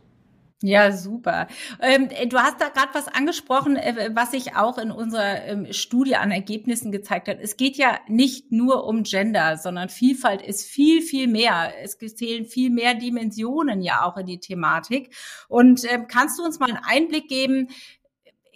Ja, 0.66 0.94
super. 0.94 1.48
Ähm, 1.82 2.08
du 2.30 2.38
hast 2.38 2.62
da 2.62 2.70
gerade 2.70 2.94
was 2.94 3.10
angesprochen, 3.10 3.76
äh, 3.76 4.12
was 4.14 4.32
sich 4.32 4.56
auch 4.56 4.78
in 4.78 4.92
unserer 4.92 5.44
ähm, 5.44 5.68
Studie 5.72 6.16
an 6.16 6.32
Ergebnissen 6.32 6.94
gezeigt 6.94 7.28
hat. 7.28 7.40
Es 7.42 7.58
geht 7.58 7.76
ja 7.76 8.00
nicht 8.08 8.54
nur 8.54 8.86
um 8.86 9.04
Gender, 9.04 9.58
sondern 9.58 9.90
Vielfalt 9.90 10.42
ist 10.42 10.66
viel, 10.66 11.02
viel 11.02 11.28
mehr. 11.28 11.74
Es 11.84 11.98
zählen 11.98 12.46
viel 12.46 12.70
mehr 12.70 12.94
Dimensionen 12.94 13.82
ja 13.82 14.04
auch 14.06 14.16
in 14.16 14.26
die 14.26 14.40
Thematik. 14.40 15.14
Und 15.50 15.84
ähm, 15.92 16.08
kannst 16.08 16.40
du 16.40 16.44
uns 16.46 16.60
mal 16.60 16.70
einen 16.70 16.80
Einblick 16.82 17.28
geben, 17.28 17.68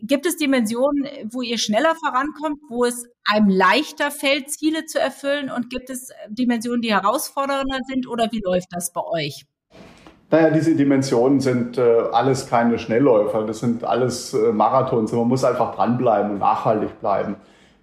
Gibt 0.01 0.27
es 0.27 0.37
Dimensionen, 0.37 1.07
wo 1.31 1.41
ihr 1.41 1.57
schneller 1.57 1.95
vorankommt, 1.95 2.59
wo 2.69 2.85
es 2.85 3.05
einem 3.25 3.49
leichter 3.49 4.11
fällt, 4.11 4.51
Ziele 4.51 4.85
zu 4.85 4.99
erfüllen? 4.99 5.49
Und 5.49 5.71
gibt 5.71 5.89
es 5.89 6.09
Dimensionen, 6.29 6.81
die 6.81 6.93
herausfordernder 6.93 7.79
sind? 7.87 8.07
Oder 8.07 8.29
wie 8.31 8.41
läuft 8.43 8.67
das 8.71 8.93
bei 8.93 9.01
euch? 9.01 9.45
Naja, 10.29 10.51
diese 10.51 10.75
Dimensionen 10.75 11.39
sind 11.39 11.77
äh, 11.77 11.81
alles 12.11 12.47
keine 12.47 12.77
Schnellläufer, 12.77 13.43
das 13.43 13.59
sind 13.59 13.85
alles 13.85 14.33
äh, 14.33 14.51
Marathons. 14.51 15.13
Man 15.13 15.27
muss 15.27 15.43
einfach 15.43 15.73
dranbleiben 15.73 16.31
und 16.31 16.39
nachhaltig 16.39 16.99
bleiben. 16.99 17.37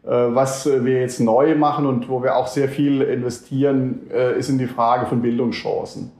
Äh, 0.04 0.10
was 0.10 0.66
wir 0.66 1.00
jetzt 1.00 1.20
neu 1.20 1.56
machen 1.56 1.86
und 1.86 2.08
wo 2.08 2.22
wir 2.22 2.36
auch 2.36 2.46
sehr 2.46 2.68
viel 2.68 3.00
investieren, 3.00 4.08
äh, 4.12 4.38
ist 4.38 4.50
in 4.50 4.58
die 4.58 4.66
Frage 4.66 5.06
von 5.06 5.22
Bildungschancen. 5.22 6.12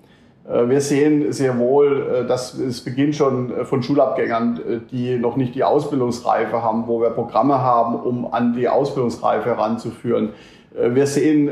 Äh, 0.48 0.68
wir 0.68 0.80
sehen 0.80 1.32
sehr 1.32 1.58
wohl, 1.58 2.24
äh, 2.24 2.26
dass 2.26 2.54
es 2.54 2.82
beginnt 2.82 3.16
schon 3.16 3.52
äh, 3.52 3.64
von 3.64 3.82
Schulabgängern, 3.82 4.60
die 4.90 5.16
noch 5.16 5.36
nicht 5.36 5.54
die 5.54 5.64
Ausbildungsreife 5.64 6.62
haben, 6.62 6.86
wo 6.86 7.00
wir 7.00 7.10
Programme 7.10 7.60
haben, 7.60 7.96
um 7.96 8.32
an 8.32 8.54
die 8.54 8.68
Ausbildungsreife 8.68 9.48
heranzuführen. 9.48 10.30
Wir 10.76 11.06
sehen, 11.06 11.48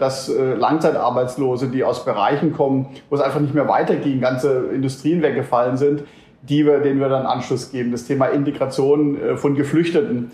dass 0.00 0.28
Langzeitarbeitslose, 0.28 1.68
die 1.68 1.84
aus 1.84 2.04
Bereichen 2.04 2.52
kommen, 2.52 2.86
wo 3.08 3.14
es 3.14 3.22
einfach 3.22 3.38
nicht 3.38 3.54
mehr 3.54 3.68
weiterging, 3.68 4.20
ganze 4.20 4.64
Industrien 4.74 5.22
weggefallen 5.22 5.76
sind, 5.76 6.02
die 6.42 6.66
wir, 6.66 6.80
denen 6.80 6.98
wir 6.98 7.08
dann 7.08 7.24
Anschluss 7.24 7.70
geben. 7.70 7.92
Das 7.92 8.04
Thema 8.04 8.26
Integration 8.26 9.16
von 9.36 9.54
Geflüchteten. 9.54 10.32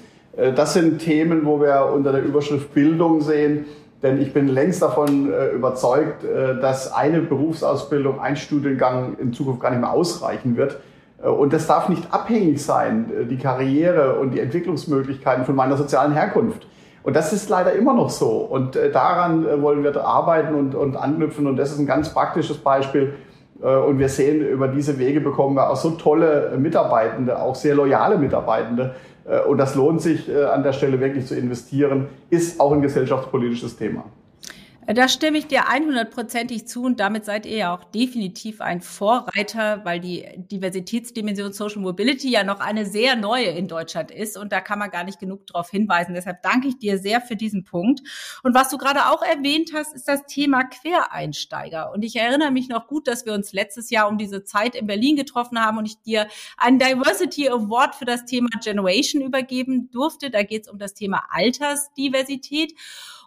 Das 0.56 0.72
sind 0.72 1.00
Themen, 1.00 1.44
wo 1.44 1.60
wir 1.60 1.92
unter 1.94 2.12
der 2.12 2.22
Überschrift 2.22 2.72
Bildung 2.72 3.20
sehen, 3.20 3.66
denn 4.02 4.20
ich 4.20 4.32
bin 4.32 4.48
längst 4.48 4.82
davon 4.82 5.30
äh, 5.32 5.48
überzeugt, 5.50 6.24
äh, 6.24 6.58
dass 6.60 6.92
eine 6.92 7.20
Berufsausbildung, 7.20 8.20
ein 8.20 8.36
Studiengang 8.36 9.16
in 9.18 9.32
Zukunft 9.32 9.60
gar 9.60 9.70
nicht 9.70 9.80
mehr 9.80 9.92
ausreichen 9.92 10.56
wird. 10.56 10.78
Äh, 11.22 11.28
und 11.28 11.52
das 11.52 11.66
darf 11.66 11.88
nicht 11.88 12.12
abhängig 12.12 12.64
sein, 12.64 13.10
äh, 13.10 13.24
die 13.26 13.36
Karriere 13.36 14.18
und 14.18 14.32
die 14.32 14.40
Entwicklungsmöglichkeiten 14.40 15.44
von 15.44 15.54
meiner 15.54 15.76
sozialen 15.76 16.12
Herkunft. 16.12 16.66
Und 17.02 17.16
das 17.16 17.32
ist 17.32 17.48
leider 17.48 17.72
immer 17.72 17.94
noch 17.94 18.10
so. 18.10 18.28
Und 18.28 18.76
äh, 18.76 18.90
daran 18.90 19.46
äh, 19.46 19.60
wollen 19.60 19.82
wir 19.82 19.96
arbeiten 20.04 20.54
und, 20.54 20.74
und 20.74 20.96
anknüpfen. 20.96 21.46
Und 21.46 21.56
das 21.56 21.72
ist 21.72 21.78
ein 21.78 21.86
ganz 21.86 22.12
praktisches 22.12 22.58
Beispiel. 22.58 23.14
Und 23.62 23.98
wir 23.98 24.08
sehen, 24.08 24.40
über 24.40 24.68
diese 24.68 24.98
Wege 24.98 25.20
bekommen 25.20 25.54
wir 25.54 25.68
auch 25.68 25.76
so 25.76 25.90
tolle 25.90 26.56
Mitarbeitende, 26.56 27.38
auch 27.38 27.54
sehr 27.54 27.74
loyale 27.74 28.16
Mitarbeitende, 28.16 28.94
und 29.38 29.58
das 29.58 29.74
lohnt 29.74 30.02
sich 30.02 30.28
äh, 30.28 30.44
an 30.44 30.62
der 30.62 30.72
Stelle 30.72 31.00
wirklich 31.00 31.26
zu 31.26 31.36
investieren, 31.36 32.08
ist 32.30 32.60
auch 32.60 32.72
ein 32.72 32.82
gesellschaftspolitisches 32.82 33.76
Thema. 33.76 34.04
Da 34.94 35.08
stimme 35.08 35.38
ich 35.38 35.46
dir 35.46 35.68
100%ig 35.68 36.66
zu 36.66 36.82
und 36.82 36.98
damit 36.98 37.24
seid 37.24 37.46
ihr 37.46 37.56
ja 37.56 37.74
auch 37.74 37.84
definitiv 37.84 38.60
ein 38.60 38.80
Vorreiter, 38.80 39.84
weil 39.84 40.00
die 40.00 40.26
Diversitätsdimension 40.36 41.52
Social 41.52 41.80
Mobility 41.80 42.28
ja 42.28 42.42
noch 42.42 42.58
eine 42.58 42.84
sehr 42.84 43.14
neue 43.14 43.46
in 43.46 43.68
Deutschland 43.68 44.10
ist 44.10 44.36
und 44.36 44.50
da 44.50 44.60
kann 44.60 44.80
man 44.80 44.90
gar 44.90 45.04
nicht 45.04 45.20
genug 45.20 45.46
darauf 45.46 45.70
hinweisen. 45.70 46.14
Deshalb 46.14 46.42
danke 46.42 46.66
ich 46.66 46.78
dir 46.78 46.98
sehr 46.98 47.20
für 47.20 47.36
diesen 47.36 47.62
Punkt. 47.62 48.00
Und 48.42 48.54
was 48.54 48.68
du 48.68 48.78
gerade 48.78 49.10
auch 49.10 49.22
erwähnt 49.22 49.70
hast, 49.74 49.94
ist 49.94 50.08
das 50.08 50.26
Thema 50.26 50.64
Quereinsteiger. 50.64 51.92
Und 51.92 52.02
ich 52.02 52.16
erinnere 52.16 52.50
mich 52.50 52.68
noch 52.68 52.88
gut, 52.88 53.06
dass 53.06 53.24
wir 53.24 53.32
uns 53.32 53.52
letztes 53.52 53.90
Jahr 53.90 54.08
um 54.08 54.18
diese 54.18 54.42
Zeit 54.42 54.74
in 54.74 54.88
Berlin 54.88 55.14
getroffen 55.14 55.60
haben 55.60 55.78
und 55.78 55.86
ich 55.86 56.02
dir 56.02 56.26
einen 56.56 56.80
Diversity 56.80 57.48
Award 57.48 57.94
für 57.94 58.06
das 58.06 58.24
Thema 58.24 58.48
Generation 58.60 59.22
übergeben 59.22 59.88
durfte. 59.92 60.30
Da 60.30 60.42
geht 60.42 60.62
es 60.62 60.68
um 60.68 60.78
das 60.78 60.94
Thema 60.94 61.22
Altersdiversität. 61.30 62.74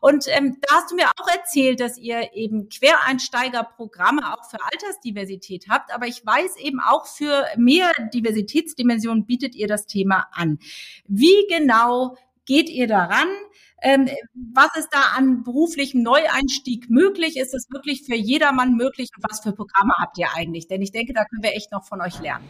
Und 0.03 0.25
ähm, 0.27 0.57
da 0.59 0.75
hast 0.75 0.91
du 0.91 0.95
mir 0.95 1.07
auch 1.07 1.27
erzählt, 1.29 1.79
dass 1.79 1.97
ihr 1.97 2.33
eben 2.33 2.67
Quereinsteigerprogramme 2.67 4.33
auch 4.33 4.49
für 4.49 4.57
Altersdiversität 4.61 5.67
habt. 5.69 5.95
Aber 5.95 6.07
ich 6.07 6.25
weiß 6.25 6.57
eben 6.57 6.81
auch 6.81 7.07
für 7.07 7.45
mehr 7.55 7.89
Diversitätsdimensionen 8.13 9.25
bietet 9.25 9.55
ihr 9.55 9.69
das 9.69 9.85
Thema 9.85 10.27
an. 10.33 10.59
Wie 11.07 11.47
genau 11.47 12.17
geht 12.43 12.69
ihr 12.69 12.87
daran? 12.87 13.29
Ähm, 13.81 14.09
was 14.33 14.75
ist 14.75 14.89
da 14.91 15.13
an 15.15 15.43
beruflichem 15.43 16.03
Neueinstieg 16.03 16.89
möglich? 16.89 17.37
Ist 17.37 17.53
es 17.53 17.69
wirklich 17.71 18.03
für 18.03 18.15
jedermann 18.15 18.73
möglich? 18.73 19.09
Und 19.15 19.23
was 19.23 19.39
für 19.39 19.53
Programme 19.53 19.93
habt 19.99 20.17
ihr 20.17 20.27
eigentlich? 20.35 20.67
Denn 20.67 20.81
ich 20.81 20.91
denke, 20.91 21.13
da 21.13 21.23
können 21.23 21.43
wir 21.43 21.55
echt 21.55 21.71
noch 21.71 21.85
von 21.85 22.01
euch 22.01 22.19
lernen. 22.19 22.43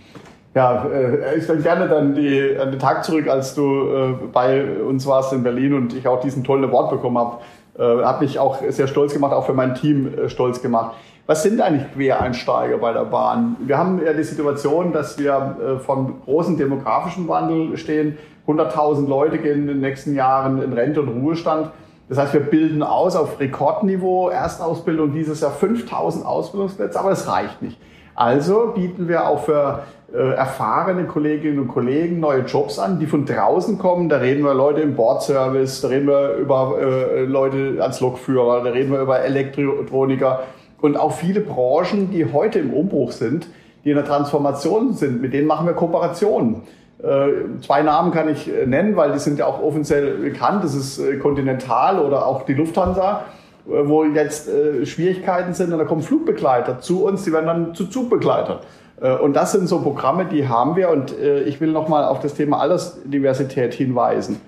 Ja, 0.56 0.86
äh, 0.86 1.38
ich 1.38 1.48
dann 1.48 1.64
gerne 1.64 1.88
dann 1.88 2.14
die, 2.14 2.58
an 2.60 2.72
den 2.72 2.80
Tag 2.80 3.04
zurück, 3.04 3.28
als 3.28 3.56
du 3.56 3.64
äh, 3.64 4.14
bei 4.32 4.64
uns 4.82 5.08
warst 5.08 5.34
in 5.34 5.44
Berlin 5.44 5.74
und 5.74 5.94
ich 5.96 6.08
auch 6.08 6.20
diesen 6.20 6.44
tollen 6.44 6.64
Award 6.66 6.92
bekommen 6.92 7.18
habe. 7.18 7.40
Äh, 7.78 8.04
hat 8.04 8.22
mich 8.22 8.38
auch 8.38 8.60
sehr 8.70 8.88
stolz 8.88 9.14
gemacht, 9.14 9.34
auch 9.34 9.46
für 9.46 9.54
mein 9.54 9.74
Team 9.74 10.14
äh, 10.14 10.30
stolz 10.30 10.62
gemacht. 10.62 10.96
Was 11.26 11.42
sind 11.42 11.62
eigentlich 11.62 11.92
Quereinsteiger 11.94 12.78
bei 12.78 12.94
der 12.94 13.06
Bahn? 13.06 13.56
Wir 13.62 13.78
haben 13.78 14.00
ja 14.06 14.14
die 14.14 14.24
Situation, 14.24 14.92
dass 14.92 15.18
wir 15.18 15.56
äh, 15.60 15.80
vom 15.80 16.22
großen 16.26 16.58
demografischen 16.58 17.28
Wandel 17.28 17.78
stehen. 17.78 18.18
100.000 18.46 19.08
Leute 19.08 19.40
gehen 19.40 19.62
in 19.62 19.68
den 19.68 19.80
nächsten 19.80 20.14
Jahren 20.14 20.62
in 20.62 20.74
Rente 20.74 21.02
und 21.02 21.08
Ruhestand. 21.08 21.72
Das 22.10 22.18
heißt, 22.18 22.34
wir 22.34 22.42
bilden 22.42 22.84
aus 22.84 23.16
auf 23.16 23.40
Rekordniveau, 23.40 24.30
Erstausbildung 24.30 25.14
dieses 25.14 25.40
Jahr 25.40 25.54
5.000 25.54 26.24
Ausbildungsplätze, 26.24 27.00
aber 27.00 27.12
es 27.12 27.28
reicht 27.28 27.62
nicht. 27.62 27.80
Also 28.16 28.74
bieten 28.76 29.08
wir 29.08 29.28
auch 29.28 29.44
für 29.44 29.84
äh, 30.14 30.18
erfahrene 30.36 31.06
Kolleginnen 31.06 31.60
und 31.60 31.68
Kollegen 31.70 32.20
neue 32.20 32.42
Jobs 32.42 32.78
an, 32.78 33.00
die 33.00 33.08
von 33.08 33.26
draußen 33.26 33.80
kommen. 33.80 34.10
Da 34.10 34.18
reden 34.18 34.44
wir 34.44 34.54
Leute 34.54 34.82
im 34.82 34.96
Bordservice, 34.96 35.82
da 35.82 35.88
reden 35.88 36.08
wir 36.08 36.36
über 36.36 36.78
äh, 36.80 37.26
Leute 37.26 37.78
als 37.80 38.00
Lokführer, 38.00 38.64
da 38.64 38.70
reden 38.70 38.92
wir 38.92 39.02
über 39.02 39.22
Elektroniker 39.22 40.44
und 40.82 40.98
auch 40.98 41.14
viele 41.14 41.40
Branchen, 41.40 42.12
die 42.12 42.32
heute 42.32 42.60
im 42.60 42.74
Umbruch 42.74 43.12
sind, 43.12 43.48
die 43.86 43.90
in 43.90 43.96
der 43.96 44.06
Transformation 44.06 44.94
sind. 44.94 45.22
Mit 45.22 45.34
denen 45.34 45.48
machen 45.48 45.66
wir 45.66 45.74
Kooperationen. 45.74 46.64
Äh, 47.02 47.60
zwei 47.62 47.82
Namen 47.82 48.12
kann 48.12 48.30
ich 48.30 48.54
äh, 48.54 48.66
nennen, 48.66 48.96
weil 48.96 49.14
die 49.14 49.20
sind 49.20 49.40
ja 49.40 49.46
auch 49.46 49.64
offiziell 49.64 50.18
bekannt. 50.18 50.64
Das 50.64 50.76
ist 50.76 51.00
äh, 51.00 51.18
Continental 51.18 52.00
oder 52.00 52.28
auch 52.28 52.44
die 52.44 52.54
Lufthansa 52.54 53.24
wo 53.66 54.04
jetzt 54.04 54.50
äh, 54.50 54.86
Schwierigkeiten 54.86 55.54
sind 55.54 55.72
und 55.72 55.80
da 55.80 55.86
kommen 55.86 56.02
Flugbegleiter 56.02 56.80
zu 56.80 57.06
uns, 57.06 57.24
die 57.24 57.32
werden 57.32 57.46
dann 57.46 57.76
zu 57.76 57.86
Zugbegleitern. 57.86 58.60
Äh, 59.02 59.16
und 59.18 59.34
das 59.34 59.52
sind 59.52 59.68
so 59.68 59.82
Programme, 59.82 60.26
die 60.26 60.48
haben 60.48 60.76
wir. 60.76 60.90
Und 60.90 61.18
äh, 61.18 61.44
ich 61.44 61.62
will 61.62 61.72
nochmal 61.72 62.06
auf 62.06 62.20
das 62.20 62.34
Thema 62.34 62.60
Altersdiversität 62.60 63.74
hinweisen. 63.74 64.42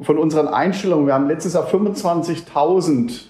Von 0.00 0.18
unseren 0.18 0.48
Einstellungen, 0.48 1.06
wir 1.06 1.14
haben 1.14 1.28
letztes 1.28 1.54
Jahr 1.54 1.66
25.000 1.66 3.26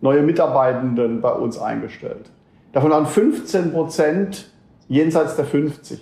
neue 0.00 0.22
Mitarbeitenden 0.22 1.20
bei 1.20 1.30
uns 1.30 1.58
eingestellt. 1.58 2.30
Davon 2.72 2.90
waren 2.90 3.06
15 3.06 3.72
Prozent 3.72 4.50
jenseits 4.88 5.36
der 5.36 5.44
50. 5.44 6.00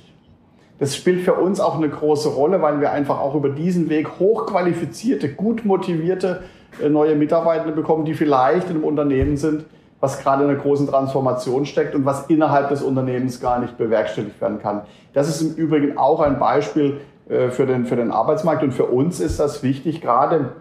Das 0.78 0.94
spielt 0.94 1.22
für 1.22 1.34
uns 1.34 1.58
auch 1.58 1.76
eine 1.76 1.88
große 1.88 2.28
Rolle, 2.28 2.62
weil 2.62 2.80
wir 2.80 2.92
einfach 2.92 3.18
auch 3.20 3.34
über 3.34 3.48
diesen 3.48 3.88
Weg 3.88 4.18
hochqualifizierte, 4.20 5.28
gut 5.32 5.64
motivierte 5.64 6.42
neue 6.88 7.14
Mitarbeitende 7.14 7.72
bekommen, 7.75 8.04
die 8.04 8.14
vielleicht 8.14 8.68
in 8.70 8.76
einem 8.76 8.84
Unternehmen 8.84 9.37
sind, 9.37 9.64
was 10.00 10.22
gerade 10.22 10.44
in 10.44 10.50
einer 10.50 10.58
großen 10.58 10.87
Transformation 10.87 11.66
steckt 11.66 11.94
und 11.94 12.04
was 12.04 12.26
innerhalb 12.28 12.68
des 12.68 12.82
Unternehmens 12.82 13.40
gar 13.40 13.58
nicht 13.58 13.76
bewerkstelligt 13.76 14.40
werden 14.40 14.60
kann. 14.60 14.82
Das 15.12 15.28
ist 15.28 15.42
im 15.42 15.54
Übrigen 15.54 15.98
auch 15.98 16.20
ein 16.20 16.38
Beispiel 16.38 17.00
äh, 17.28 17.50
für 17.50 17.66
den, 17.66 17.87
für 17.87 17.96
den 17.96 18.10
Arbeitsmarkt 18.10 18.62
und 18.62 18.72
für 18.72 18.84
uns 18.84 19.20
ist 19.20 19.40
das 19.40 19.62
wichtig, 19.62 20.00
gerade 20.00 20.52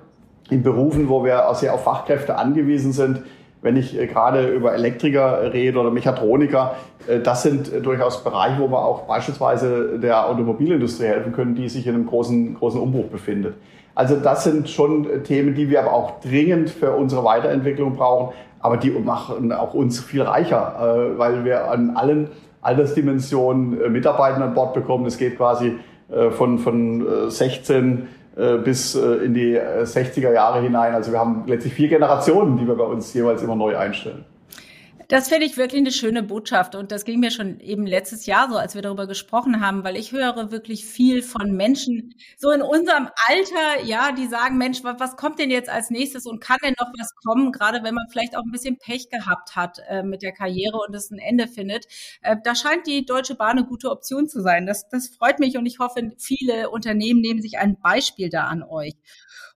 in 0.49 0.63
Berufen, 0.63 1.09
wo 1.09 1.23
wir 1.23 1.43
sehr 1.53 1.73
auf 1.73 1.83
Fachkräfte 1.83 2.35
angewiesen 2.37 2.93
sind. 2.93 3.23
Wenn 3.61 3.75
ich 3.75 3.97
äh, 3.97 4.07
gerade 4.07 4.47
über 4.47 4.73
Elektriker 4.73 5.53
rede 5.53 5.79
oder 5.79 5.91
Mechatroniker, 5.91 6.75
äh, 7.07 7.19
das 7.19 7.43
sind 7.43 7.71
durchaus 7.85 8.23
Bereiche, 8.23 8.59
wo 8.59 8.69
wir 8.69 8.83
auch 8.83 9.03
beispielsweise 9.03 9.99
der 9.99 10.27
Automobilindustrie 10.27 11.05
helfen 11.05 11.31
können, 11.31 11.55
die 11.55 11.69
sich 11.69 11.85
in 11.85 11.95
einem 11.95 12.07
großen, 12.07 12.55
großen 12.55 12.81
Umbruch 12.81 13.07
befindet. 13.07 13.55
Also 13.97 14.15
das 14.15 14.43
sind 14.43 14.69
schon 14.69 15.23
Themen, 15.23 15.55
die 15.55 15.69
wir 15.69 15.81
aber 15.81 15.93
auch 15.93 16.19
dringend 16.19 16.69
für 16.69 16.91
unsere 16.91 17.23
Weiterentwicklung 17.23 17.95
brauchen 17.95 18.33
aber 18.59 18.77
die 18.77 18.91
machen 18.91 19.51
auch 19.51 19.73
uns 19.73 19.99
viel 19.99 20.21
reicher, 20.21 20.75
äh, 20.79 21.17
weil 21.17 21.45
wir 21.45 21.69
an 21.69 21.91
allen 21.91 22.29
Altersdimensionen 22.61 23.81
äh, 23.81 23.89
Mitarbeiter 23.89 24.41
an 24.43 24.53
Bord 24.53 24.73
bekommen. 24.73 25.05
Es 25.05 25.17
geht 25.17 25.37
quasi 25.37 25.77
äh, 26.09 26.31
von, 26.31 26.59
von 26.59 27.29
16 27.29 28.07
bis 28.63 28.93
in 28.93 29.33
die 29.33 29.57
60er 29.57 30.31
Jahre 30.31 30.61
hinein. 30.61 30.93
Also 30.93 31.11
wir 31.11 31.17
haben 31.17 31.45
letztlich 31.47 31.73
vier 31.73 31.87
Generationen, 31.87 32.59
die 32.59 32.67
wir 32.67 32.75
bei 32.75 32.83
uns 32.83 33.11
jeweils 33.15 33.41
immer 33.41 33.55
neu 33.55 33.75
einstellen. 33.75 34.25
Das 35.09 35.29
finde 35.29 35.45
ich 35.45 35.55
wirklich 35.55 35.79
eine 35.79 35.91
schöne 35.91 36.21
Botschaft. 36.21 36.75
Und 36.75 36.91
das 36.91 37.05
ging 37.05 37.21
mir 37.21 37.31
schon 37.31 37.61
eben 37.61 37.85
letztes 37.85 38.25
Jahr 38.25 38.49
so, 38.49 38.57
als 38.57 38.75
wir 38.75 38.81
darüber 38.81 39.07
gesprochen 39.07 39.61
haben, 39.65 39.85
weil 39.85 39.95
ich 39.95 40.11
höre 40.11 40.51
wirklich 40.51 40.85
viel 40.85 41.21
von 41.21 41.53
Menschen, 41.53 42.15
so 42.37 42.51
in 42.51 42.61
unserem 42.61 43.07
Alter, 43.27 43.85
ja, 43.85 44.11
die 44.11 44.27
sagen, 44.27 44.57
Mensch, 44.57 44.83
was, 44.83 45.15
kommt 45.15 45.39
denn 45.39 45.49
jetzt 45.49 45.69
als 45.69 45.89
nächstes 45.91 46.25
und 46.25 46.41
kann 46.41 46.57
denn 46.61 46.75
noch 46.77 46.91
was 46.99 47.15
kommen, 47.23 47.53
gerade 47.53 47.83
wenn 47.83 47.95
man 47.95 48.07
vielleicht 48.11 48.35
auch 48.35 48.43
ein 48.43 48.51
bisschen 48.51 48.77
Pech 48.77 49.09
gehabt 49.09 49.55
hat 49.55 49.79
äh, 49.87 50.03
mit 50.03 50.23
der 50.23 50.33
Karriere 50.33 50.77
und 50.85 50.93
es 50.93 51.09
ein 51.09 51.19
Ende 51.19 51.47
findet. 51.47 51.85
Äh, 52.21 52.35
da 52.43 52.53
scheint 52.53 52.85
die 52.85 53.05
Deutsche 53.05 53.35
Bahn 53.35 53.57
eine 53.57 53.65
gute 53.65 53.91
Option 53.91 54.27
zu 54.27 54.41
sein. 54.41 54.65
Das, 54.65 54.89
das 54.89 55.07
freut 55.07 55.39
mich 55.39 55.57
und 55.57 55.65
ich 55.65 55.79
hoffe, 55.79 56.11
viele 56.17 56.69
Unternehmen 56.69 57.21
nehmen 57.21 57.41
sich 57.41 57.59
ein 57.59 57.79
Beispiel 57.79 58.29
da 58.29 58.43
an 58.47 58.61
euch. 58.61 58.95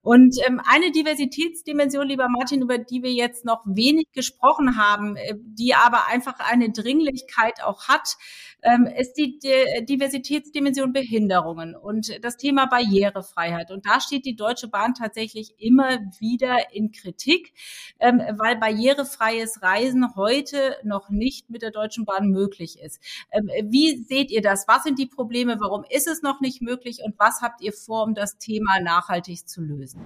Und 0.02 0.36
ähm, 0.48 0.60
eine 0.64 0.90
Diversitätsdimension, 0.90 2.08
lieber 2.08 2.28
Martin, 2.28 2.60
über 2.62 2.76
die 2.76 3.04
wir 3.04 3.12
jetzt 3.12 3.44
noch 3.44 3.62
wenig 3.66 4.06
gesprochen 4.12 4.76
haben, 4.76 5.14
äh, 5.16 5.36
die 5.44 5.74
aber 5.74 6.08
einfach 6.08 6.38
eine 6.38 6.70
Dringlichkeit 6.70 7.62
auch 7.64 7.88
hat, 7.88 8.16
ähm, 8.62 8.86
ist 8.86 9.14
die 9.14 9.38
Diversitätsdimension 9.82 10.92
Behinderungen 10.92 11.74
und 11.74 12.24
das 12.24 12.36
Thema 12.36 12.66
Barrierefreiheit. 12.66 13.70
Und 13.70 13.86
da 13.86 14.00
steht 14.00 14.24
die 14.24 14.36
Deutsche 14.36 14.68
Bahn 14.68 14.94
tatsächlich 14.94 15.54
immer 15.58 15.98
wieder 16.18 16.72
in 16.72 16.92
Kritik, 16.92 17.52
ähm, 17.98 18.22
weil 18.38 18.56
barrierefreies 18.56 19.62
Reisen 19.62 20.14
heute 20.16 20.76
noch 20.84 21.10
nicht 21.10 21.50
mit 21.50 21.62
der 21.62 21.70
Deutschen 21.70 22.04
Bahn 22.04 22.28
möglich 22.28 22.78
ist. 22.80 23.00
Ähm, 23.30 23.50
wie 23.64 24.02
seht 24.02 24.30
ihr 24.30 24.42
das? 24.42 24.66
Was 24.68 24.84
sind 24.84 24.98
die 24.98 25.06
Probleme? 25.06 25.56
Warum 25.60 25.84
ist 25.88 26.06
es 26.06 26.22
noch 26.22 26.40
nicht 26.40 26.62
möglich? 26.62 27.00
Und 27.04 27.18
was 27.18 27.40
habt 27.42 27.60
ihr 27.62 27.72
vor, 27.72 28.04
um 28.04 28.14
das 28.14 28.38
Thema 28.38 28.80
nachhaltig 28.80 29.48
zu 29.48 29.60
lösen? 29.60 30.00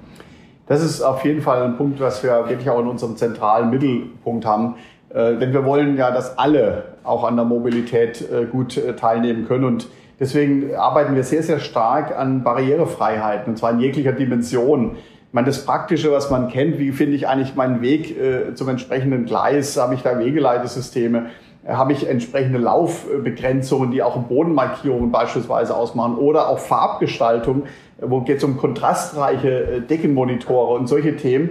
Das 0.66 0.82
ist 0.82 1.00
auf 1.00 1.24
jeden 1.24 1.42
Fall 1.42 1.62
ein 1.62 1.76
Punkt, 1.76 2.00
was 2.00 2.22
wir 2.22 2.48
wirklich 2.48 2.68
auch 2.68 2.80
in 2.80 2.88
unserem 2.88 3.16
zentralen 3.16 3.70
Mittelpunkt 3.70 4.44
haben. 4.44 4.76
Äh, 5.10 5.36
denn 5.36 5.52
wir 5.52 5.64
wollen 5.64 5.96
ja, 5.96 6.10
dass 6.10 6.38
alle 6.38 6.84
auch 7.04 7.24
an 7.24 7.36
der 7.36 7.44
Mobilität 7.44 8.20
äh, 8.30 8.44
gut 8.46 8.76
äh, 8.76 8.94
teilnehmen 8.96 9.46
können. 9.46 9.64
Und 9.64 9.88
deswegen 10.18 10.74
arbeiten 10.74 11.14
wir 11.14 11.22
sehr, 11.22 11.42
sehr 11.42 11.60
stark 11.60 12.16
an 12.16 12.42
Barrierefreiheiten, 12.42 13.52
und 13.52 13.56
zwar 13.56 13.70
in 13.72 13.80
jeglicher 13.80 14.12
Dimension. 14.12 14.96
Ich 15.28 15.34
meine, 15.34 15.46
das 15.46 15.64
Praktische, 15.64 16.12
was 16.12 16.30
man 16.30 16.48
kennt, 16.48 16.78
wie 16.78 16.92
finde 16.92 17.14
ich 17.14 17.28
eigentlich 17.28 17.54
meinen 17.54 17.82
Weg 17.82 18.16
zum 18.54 18.70
entsprechenden 18.70 19.26
Gleis? 19.26 19.76
Habe 19.76 19.94
ich 19.94 20.02
da 20.02 20.18
Wegeleitesysteme? 20.18 21.26
Habe 21.68 21.92
ich 21.92 22.08
entsprechende 22.08 22.58
Laufbegrenzungen, 22.58 23.90
die 23.90 24.02
auch 24.02 24.16
Bodenmarkierungen 24.16 25.10
beispielsweise 25.12 25.76
ausmachen 25.76 26.16
oder 26.16 26.48
auch 26.48 26.58
Farbgestaltung, 26.58 27.64
wo 28.00 28.22
geht 28.22 28.38
es 28.38 28.44
um 28.44 28.56
kontrastreiche 28.56 29.82
Deckenmonitore 29.82 30.74
und 30.74 30.86
solche 30.86 31.16
Themen 31.16 31.50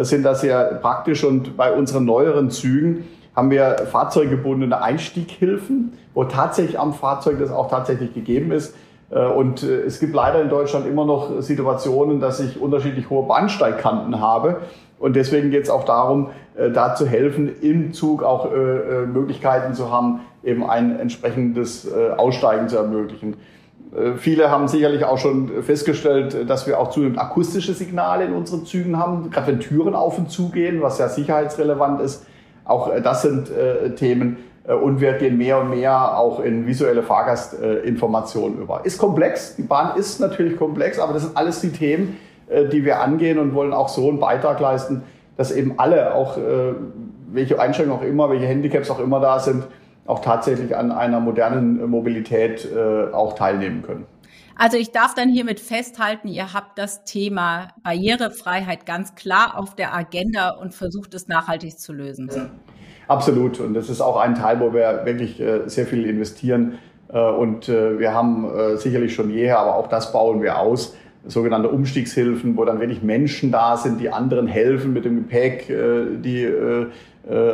sind 0.00 0.24
da 0.24 0.34
sehr 0.34 0.64
praktisch 0.80 1.22
und 1.24 1.56
bei 1.56 1.72
unseren 1.72 2.04
neueren 2.04 2.50
Zügen 2.50 3.04
haben 3.34 3.50
wir 3.50 3.76
fahrzeuggebundene 3.90 4.82
Einstieghilfen, 4.82 5.92
wo 6.14 6.24
tatsächlich 6.24 6.78
am 6.78 6.92
Fahrzeug 6.92 7.38
das 7.38 7.50
auch 7.50 7.68
tatsächlich 7.68 8.14
gegeben 8.14 8.52
ist. 8.52 8.74
Äh, 9.10 9.26
und 9.26 9.62
äh, 9.62 9.82
es 9.82 10.00
gibt 10.00 10.14
leider 10.14 10.40
in 10.42 10.48
Deutschland 10.48 10.86
immer 10.86 11.04
noch 11.04 11.40
Situationen, 11.40 12.20
dass 12.20 12.40
ich 12.40 12.60
unterschiedlich 12.60 13.08
hohe 13.10 13.26
Bahnsteigkanten 13.26 14.20
habe. 14.20 14.60
Und 14.98 15.16
deswegen 15.16 15.50
geht 15.50 15.64
es 15.64 15.70
auch 15.70 15.84
darum, 15.84 16.30
äh, 16.56 16.70
da 16.70 16.94
zu 16.94 17.06
helfen, 17.06 17.50
im 17.60 17.92
Zug 17.92 18.22
auch 18.22 18.50
Möglichkeiten 19.12 19.74
zu 19.74 19.90
haben, 19.90 20.20
eben 20.44 20.68
ein 20.68 20.98
entsprechendes 20.98 21.88
Aussteigen 22.16 22.68
zu 22.68 22.76
ermöglichen. 22.76 23.36
Viele 24.16 24.50
haben 24.50 24.68
sicherlich 24.68 25.04
auch 25.04 25.18
schon 25.18 25.62
festgestellt, 25.62 26.48
dass 26.48 26.66
wir 26.66 26.80
auch 26.80 26.90
zunehmend 26.90 27.18
akustische 27.18 27.74
Signale 27.74 28.24
in 28.24 28.32
unseren 28.32 28.64
Zügen 28.64 28.96
haben, 28.96 29.30
gerade 29.30 29.48
wenn 29.48 29.60
Türen 29.60 29.94
auf 29.94 30.16
und 30.16 30.30
zu 30.30 30.48
gehen, 30.48 30.80
was 30.80 30.98
ja 30.98 31.10
sicherheitsrelevant 31.10 32.00
ist. 32.00 32.24
Auch 32.64 32.90
das 33.02 33.20
sind 33.20 33.50
Themen, 33.96 34.38
äh, 34.66 34.74
und 34.74 35.00
wir 35.00 35.14
gehen 35.14 35.38
mehr 35.38 35.60
und 35.60 35.70
mehr 35.70 36.18
auch 36.18 36.40
in 36.40 36.66
visuelle 36.66 37.02
Fahrgastinformationen 37.02 38.58
über. 38.60 38.80
Ist 38.84 38.98
komplex, 38.98 39.56
die 39.56 39.62
Bahn 39.62 39.96
ist 39.96 40.20
natürlich 40.20 40.56
komplex, 40.56 40.98
aber 40.98 41.12
das 41.12 41.22
sind 41.22 41.36
alles 41.36 41.60
die 41.60 41.72
Themen, 41.72 42.18
äh, 42.48 42.66
die 42.66 42.84
wir 42.84 43.00
angehen 43.00 43.38
und 43.38 43.54
wollen 43.54 43.72
auch 43.72 43.88
so 43.88 44.08
einen 44.08 44.20
Beitrag 44.20 44.60
leisten, 44.60 45.02
dass 45.36 45.52
eben 45.52 45.74
alle, 45.78 46.14
auch 46.14 46.36
äh, 46.36 46.74
welche 47.32 47.60
Einschränkungen 47.60 48.00
auch 48.00 48.06
immer, 48.06 48.30
welche 48.30 48.46
Handicaps 48.46 48.90
auch 48.90 49.00
immer 49.00 49.20
da 49.20 49.38
sind, 49.38 49.64
auch 50.06 50.20
tatsächlich 50.20 50.76
an 50.76 50.90
einer 50.90 51.20
modernen 51.20 51.88
Mobilität 51.88 52.68
auch 53.12 53.34
teilnehmen 53.34 53.82
können. 53.82 54.06
Also 54.56 54.76
ich 54.76 54.92
darf 54.92 55.14
dann 55.14 55.28
hiermit 55.28 55.60
festhalten, 55.60 56.28
ihr 56.28 56.52
habt 56.52 56.78
das 56.78 57.04
Thema 57.04 57.68
Barrierefreiheit 57.82 58.84
ganz 58.84 59.14
klar 59.14 59.58
auf 59.58 59.74
der 59.74 59.94
Agenda 59.94 60.50
und 60.50 60.74
versucht 60.74 61.14
es 61.14 61.28
nachhaltig 61.28 61.78
zu 61.78 61.92
lösen. 61.92 62.28
Ja. 62.34 62.50
Absolut. 63.08 63.60
Und 63.60 63.74
das 63.74 63.90
ist 63.90 64.00
auch 64.00 64.16
ein 64.16 64.34
Teil, 64.34 64.60
wo 64.60 64.72
wir 64.72 65.02
wirklich 65.04 65.40
äh, 65.40 65.62
sehr 65.66 65.86
viel 65.86 66.06
investieren. 66.06 66.78
Äh, 67.08 67.18
und 67.18 67.68
äh, 67.68 67.98
wir 67.98 68.14
haben 68.14 68.48
sicherlich 68.76 69.14
schon 69.14 69.30
jeher, 69.30 69.58
aber 69.58 69.76
auch 69.76 69.88
das 69.88 70.12
bauen 70.12 70.42
wir 70.42 70.58
aus, 70.58 70.96
sogenannte 71.26 71.68
Umstiegshilfen, 71.68 72.56
wo 72.56 72.64
dann 72.64 72.80
wirklich 72.80 73.02
Menschen 73.02 73.52
da 73.52 73.76
sind, 73.76 74.00
die 74.00 74.10
anderen 74.10 74.48
helfen 74.48 74.92
mit 74.92 75.04
dem 75.04 75.16
Gepäck, 75.16 75.68
die 75.68 76.52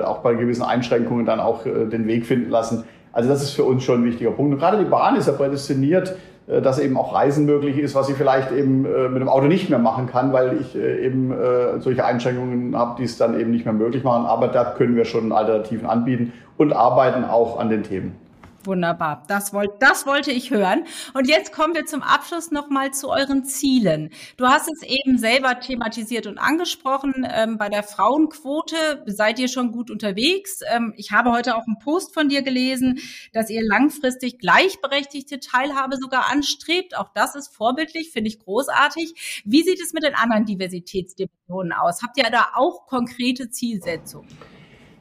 auch 0.04 0.18
bei 0.18 0.34
gewissen 0.34 0.62
Einschränkungen 0.62 1.26
dann 1.26 1.40
auch 1.40 1.64
den 1.64 2.06
Weg 2.06 2.24
finden 2.24 2.50
lassen. 2.50 2.84
Also 3.12 3.28
das 3.28 3.42
ist 3.42 3.50
für 3.50 3.64
uns 3.64 3.84
schon 3.84 4.02
ein 4.02 4.04
wichtiger 4.04 4.30
Punkt. 4.30 4.54
Und 4.54 4.58
gerade 4.58 4.78
die 4.78 4.88
Bahn 4.88 5.16
ist 5.16 5.26
ja 5.26 5.32
prädestiniert, 5.32 6.16
äh, 6.48 6.60
dass 6.62 6.78
eben 6.78 6.96
auch 6.96 7.14
Reisen 7.14 7.46
möglich 7.46 7.78
ist, 7.78 7.94
was 7.94 8.08
ich 8.08 8.16
vielleicht 8.16 8.52
eben 8.52 8.84
äh, 8.84 9.08
mit 9.08 9.20
dem 9.20 9.28
Auto 9.28 9.46
nicht 9.46 9.70
mehr 9.70 9.78
machen 9.78 10.06
kann, 10.06 10.32
weil 10.32 10.58
ich 10.60 10.76
äh, 10.76 11.04
eben 11.04 11.34
solche 11.80 12.04
Einschränkungen 12.04 12.76
habe, 12.76 12.96
die 12.98 13.04
es 13.04 13.16
dann 13.18 13.38
eben 13.38 13.50
nicht 13.50 13.64
mehr 13.64 13.74
möglich 13.74 14.04
machen. 14.04 14.26
Aber 14.26 14.48
da 14.48 14.64
können 14.64 14.96
wir 14.96 15.04
schon 15.04 15.32
Alternativen 15.32 15.86
anbieten 15.86 16.32
und 16.56 16.72
arbeiten 16.72 17.24
auch 17.24 17.58
an 17.58 17.70
den 17.70 17.82
Themen. 17.82 18.27
Wunderbar. 18.64 19.24
Das, 19.28 19.52
wollt, 19.52 19.70
das 19.80 20.04
wollte 20.04 20.32
ich 20.32 20.50
hören. 20.50 20.84
Und 21.14 21.28
jetzt 21.28 21.52
kommen 21.52 21.74
wir 21.74 21.86
zum 21.86 22.02
Abschluss 22.02 22.50
nochmal 22.50 22.92
zu 22.92 23.08
euren 23.08 23.44
Zielen. 23.44 24.10
Du 24.36 24.46
hast 24.46 24.68
es 24.68 24.82
eben 24.82 25.16
selber 25.16 25.60
thematisiert 25.60 26.26
und 26.26 26.38
angesprochen. 26.38 27.26
Ähm, 27.30 27.56
bei 27.56 27.68
der 27.68 27.84
Frauenquote 27.84 29.04
seid 29.06 29.38
ihr 29.38 29.46
schon 29.48 29.70
gut 29.70 29.92
unterwegs. 29.92 30.60
Ähm, 30.70 30.92
ich 30.96 31.12
habe 31.12 31.30
heute 31.30 31.56
auch 31.56 31.66
einen 31.66 31.78
Post 31.78 32.12
von 32.12 32.28
dir 32.28 32.42
gelesen, 32.42 32.98
dass 33.32 33.48
ihr 33.48 33.62
langfristig 33.64 34.40
gleichberechtigte 34.40 35.38
Teilhabe 35.38 35.96
sogar 35.96 36.28
anstrebt. 36.28 36.96
Auch 36.96 37.10
das 37.14 37.36
ist 37.36 37.54
vorbildlich, 37.54 38.10
finde 38.10 38.28
ich 38.28 38.40
großartig. 38.40 39.42
Wie 39.44 39.62
sieht 39.62 39.80
es 39.80 39.92
mit 39.92 40.02
den 40.02 40.16
anderen 40.16 40.46
Diversitätsdimensionen 40.46 41.72
aus? 41.72 42.02
Habt 42.02 42.18
ihr 42.18 42.28
da 42.30 42.48
auch 42.56 42.86
konkrete 42.86 43.50
Zielsetzungen? 43.50 44.57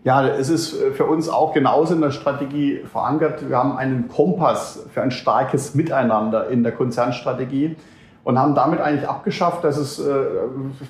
Ja, 0.08 0.26
es 0.26 0.48
ist 0.48 0.74
für 0.94 1.04
uns 1.04 1.28
auch 1.28 1.54
genauso 1.54 1.94
in 1.94 2.00
der 2.00 2.12
Strategie 2.12 2.80
verankert. 2.90 3.50
Wir 3.50 3.58
haben 3.58 3.76
einen 3.76 4.08
Kompass 4.08 4.88
für 4.94 5.02
ein 5.02 5.12
starkes 5.12 5.76
Miteinander 5.76 6.48
in 6.48 6.64
der 6.64 6.72
Konzernstrategie 6.72 7.76
und 8.28 8.38
haben 8.38 8.56
damit 8.56 8.82
eigentlich 8.82 9.08
abgeschafft, 9.08 9.64
dass 9.64 9.78
es 9.78 10.00
äh, 10.00 10.12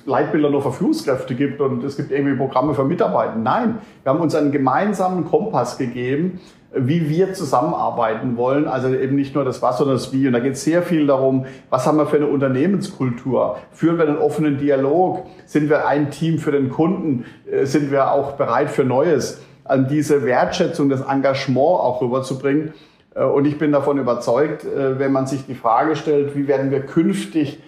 Leitbilder 0.06 0.50
nur 0.50 0.60
für 0.60 0.72
Führungskräfte 0.72 1.36
gibt 1.36 1.60
und 1.60 1.84
es 1.84 1.96
gibt 1.96 2.10
irgendwie 2.10 2.34
Programme 2.34 2.74
für 2.74 2.82
Mitarbeiter. 2.82 3.36
Nein, 3.36 3.78
wir 4.02 4.12
haben 4.12 4.18
uns 4.18 4.34
einen 4.34 4.50
gemeinsamen 4.50 5.24
Kompass 5.24 5.78
gegeben, 5.78 6.40
wie 6.74 7.08
wir 7.08 7.34
zusammenarbeiten 7.34 8.36
wollen. 8.36 8.66
Also 8.66 8.92
eben 8.92 9.14
nicht 9.14 9.36
nur 9.36 9.44
das 9.44 9.62
Was, 9.62 9.78
sondern 9.78 9.98
das 9.98 10.12
Wie. 10.12 10.26
Und 10.26 10.32
da 10.32 10.40
geht 10.40 10.54
es 10.54 10.64
sehr 10.64 10.82
viel 10.82 11.06
darum, 11.06 11.46
was 11.70 11.86
haben 11.86 11.98
wir 11.98 12.06
für 12.06 12.16
eine 12.16 12.26
Unternehmenskultur? 12.26 13.58
Führen 13.70 13.98
wir 13.98 14.08
einen 14.08 14.18
offenen 14.18 14.58
Dialog? 14.58 15.24
Sind 15.46 15.70
wir 15.70 15.86
ein 15.86 16.10
Team 16.10 16.40
für 16.40 16.50
den 16.50 16.70
Kunden? 16.70 17.24
Äh, 17.48 17.66
sind 17.66 17.92
wir 17.92 18.10
auch 18.10 18.32
bereit 18.32 18.68
für 18.68 18.82
Neues? 18.82 19.40
An 19.62 19.86
diese 19.86 20.24
Wertschätzung, 20.24 20.88
das 20.88 21.02
Engagement 21.02 21.78
auch 21.78 22.02
rüberzubringen. 22.02 22.72
Äh, 23.18 23.24
und 23.24 23.46
ich 23.46 23.58
bin 23.58 23.72
davon 23.72 23.98
überzeugt, 23.98 24.64
äh, 24.64 24.98
wenn 24.98 25.12
man 25.12 25.26
sich 25.26 25.46
die 25.46 25.54
Frage 25.54 25.96
stellt, 25.96 26.36
wie 26.36 26.46
werden 26.48 26.70
wir 26.70 26.80
künftig 26.80 27.60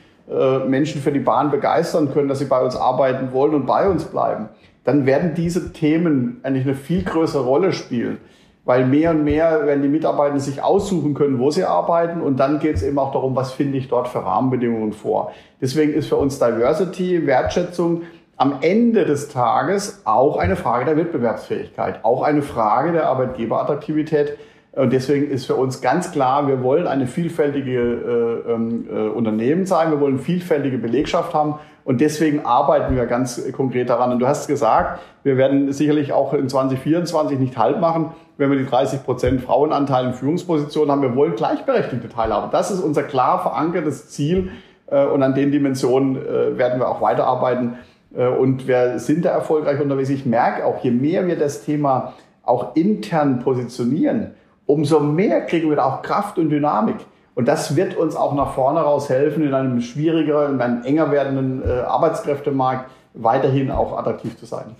Menschen 0.69 1.01
für 1.01 1.11
die 1.11 1.19
Bahn 1.19 1.51
begeistern 1.51 2.13
können, 2.13 2.29
dass 2.29 2.39
sie 2.39 2.45
bei 2.45 2.63
uns 2.63 2.77
arbeiten 2.77 3.33
wollen 3.33 3.53
und 3.53 3.67
bei 3.67 3.89
uns 3.89 4.05
bleiben, 4.05 4.49
dann 4.85 5.05
werden 5.05 5.35
diese 5.35 5.73
Themen 5.73 6.39
eigentlich 6.45 6.67
eine 6.67 6.77
viel 6.77 7.03
größere 7.03 7.43
Rolle 7.43 7.73
spielen 7.73 8.19
weil 8.65 8.87
mehr 8.87 9.11
und 9.11 9.25
mehr 9.25 9.67
werden 9.67 9.83
die 9.83 9.89
Mitarbeiter 9.89 10.39
sich 10.39 10.63
aussuchen 10.63 11.15
können, 11.15 11.39
wo 11.39 11.51
sie 11.51 11.65
arbeiten 11.65 12.21
und 12.21 12.39
dann 12.39 12.59
geht 12.59 12.77
es 12.77 12.83
eben 12.83 12.99
auch 12.99 13.13
darum, 13.13 13.35
was 13.35 13.53
finde 13.53 13.79
ich 13.79 13.89
dort 13.89 14.09
für 14.09 14.25
Rahmenbedingungen 14.25 14.93
vor. 14.93 15.33
Deswegen 15.61 15.93
ist 15.93 16.09
für 16.09 16.17
uns 16.17 16.39
Diversity, 16.39 17.27
Wertschätzung 17.27 18.03
am 18.37 18.59
Ende 18.61 19.05
des 19.05 19.29
Tages 19.29 20.03
auch 20.05 20.37
eine 20.37 20.57
Frage 20.57 20.85
der 20.85 20.97
Wettbewerbsfähigkeit, 20.97 22.05
auch 22.05 22.23
eine 22.23 22.43
Frage 22.43 22.93
der 22.93 23.07
Arbeitgeberattraktivität. 23.07 24.39
Und 24.73 24.93
deswegen 24.93 25.29
ist 25.29 25.47
für 25.47 25.57
uns 25.57 25.81
ganz 25.81 26.13
klar, 26.13 26.47
wir 26.47 26.63
wollen 26.63 26.87
eine 26.87 27.07
vielfältige 27.07 28.45
äh, 28.47 28.53
ähm, 28.53 28.87
äh, 28.89 29.09
Unternehmen 29.09 29.67
sein, 29.67 29.91
wir 29.91 30.01
wollen 30.01 30.19
vielfältige 30.19 30.79
Belegschaft 30.79 31.35
haben 31.35 31.57
und 31.85 32.01
deswegen 32.01 32.45
arbeiten 32.45 32.95
wir 32.95 33.07
ganz 33.07 33.51
konkret 33.53 33.91
daran. 33.91 34.13
Und 34.13 34.21
du 34.21 34.29
hast 34.29 34.47
gesagt, 34.47 35.01
wir 35.25 35.37
werden 35.37 35.73
sicherlich 35.73 36.13
auch 36.13 36.35
in 36.35 36.49
2024 36.49 37.39
nicht 37.39 37.59
halt 37.59 37.81
machen, 37.81 38.13
wenn 38.37 38.51
wir 38.51 38.59
die 38.59 38.67
30 38.67 39.03
Prozent 39.03 39.41
Frauenanteil 39.41 40.07
in 40.07 40.15
Führungspositionen 40.15 40.91
haben. 40.93 41.03
Wir 41.03 41.17
wollen 41.17 41.35
gleichberechtigte 41.35 42.09
Teilhabe. 42.09 42.49
Das 42.53 42.71
ist 42.71 42.81
unser 42.81 43.03
klar 43.03 43.43
verankertes 43.43 44.11
Ziel. 44.11 44.51
Äh, 44.87 45.05
und 45.07 45.23
an 45.23 45.35
den 45.35 45.51
Dimensionen 45.51 46.17
äh, 46.17 46.59
werden 46.59 46.79
wir 46.79 46.89
auch 46.89 47.01
weiterarbeiten. 47.01 47.75
Äh, 48.15 48.27
und 48.29 48.69
wir 48.69 48.99
sind 48.99 49.25
da 49.25 49.31
erfolgreich 49.31 49.81
unterwegs. 49.81 50.11
Ich 50.11 50.27
merke 50.27 50.67
auch, 50.67 50.83
je 50.85 50.91
mehr 50.91 51.27
wir 51.27 51.37
das 51.37 51.65
Thema 51.65 52.15
auch 52.43 52.77
intern 52.77 53.41
positionieren, 53.41 54.33
umso 54.71 55.01
mehr 55.01 55.47
kriegen 55.47 55.69
wir 55.69 55.77
da 55.77 55.85
auch 55.85 56.03
Kraft 56.03 56.39
und 56.39 56.51
Dynamik. 56.51 56.97
Und 57.35 57.49
das 57.49 57.77
wird 57.77 57.97
uns 57.97 58.17
auch 58.17 58.35
nach 58.35 58.55
vorne 58.55 58.81
raus 58.81 59.09
helfen, 59.09 59.45
in 59.45 59.55
einem 59.55 59.81
schwierigeren, 59.81 60.55
in 60.55 60.61
einem 60.61 60.83
enger 60.85 61.11
werdenden 61.11 61.63
äh, 61.67 61.81
Arbeitskräftemarkt 61.81 62.91
weiterhin 63.15 63.71
auch 63.71 63.97
attraktiv 63.97 64.37
zu 64.39 64.47
sein. 64.47 64.77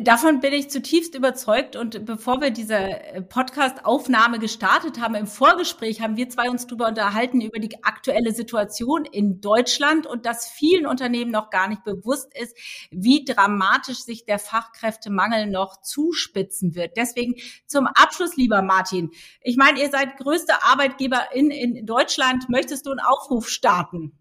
Davon 0.00 0.40
bin 0.40 0.54
ich 0.54 0.70
zutiefst 0.70 1.14
überzeugt. 1.14 1.76
Und 1.76 2.06
bevor 2.06 2.40
wir 2.40 2.50
diese 2.50 2.76
äh, 2.76 3.20
Podcast-Aufnahme 3.20 4.38
gestartet 4.38 4.98
haben, 4.98 5.14
im 5.14 5.26
Vorgespräch 5.26 6.00
haben 6.00 6.16
wir 6.16 6.30
zwei 6.30 6.48
uns 6.48 6.66
darüber 6.66 6.88
unterhalten, 6.88 7.42
über 7.42 7.58
die 7.58 7.84
aktuelle 7.84 8.32
Situation 8.32 9.04
in 9.04 9.42
Deutschland 9.42 10.06
und 10.06 10.24
dass 10.24 10.48
vielen 10.48 10.86
Unternehmen 10.86 11.30
noch 11.30 11.50
gar 11.50 11.68
nicht 11.68 11.84
bewusst 11.84 12.32
ist, 12.40 12.56
wie 12.90 13.26
dramatisch 13.26 13.98
sich 13.98 14.24
der 14.24 14.38
Fachkräftemangel 14.38 15.46
noch 15.46 15.82
zuspitzen 15.82 16.74
wird. 16.74 16.96
Deswegen 16.96 17.34
zum 17.66 17.86
Abschluss, 17.86 18.36
lieber 18.36 18.62
Martin. 18.62 19.10
Ich 19.42 19.58
meine, 19.58 19.78
ihr 19.78 19.90
seid 19.90 20.16
größter 20.16 20.64
Arbeitgeber 20.64 21.34
in, 21.34 21.50
in 21.50 21.84
Deutschland. 21.84 22.48
Möchtest 22.48 22.86
du 22.86 22.92
einen 22.92 23.00
Aufruf 23.00 23.50
starten? 23.50 24.18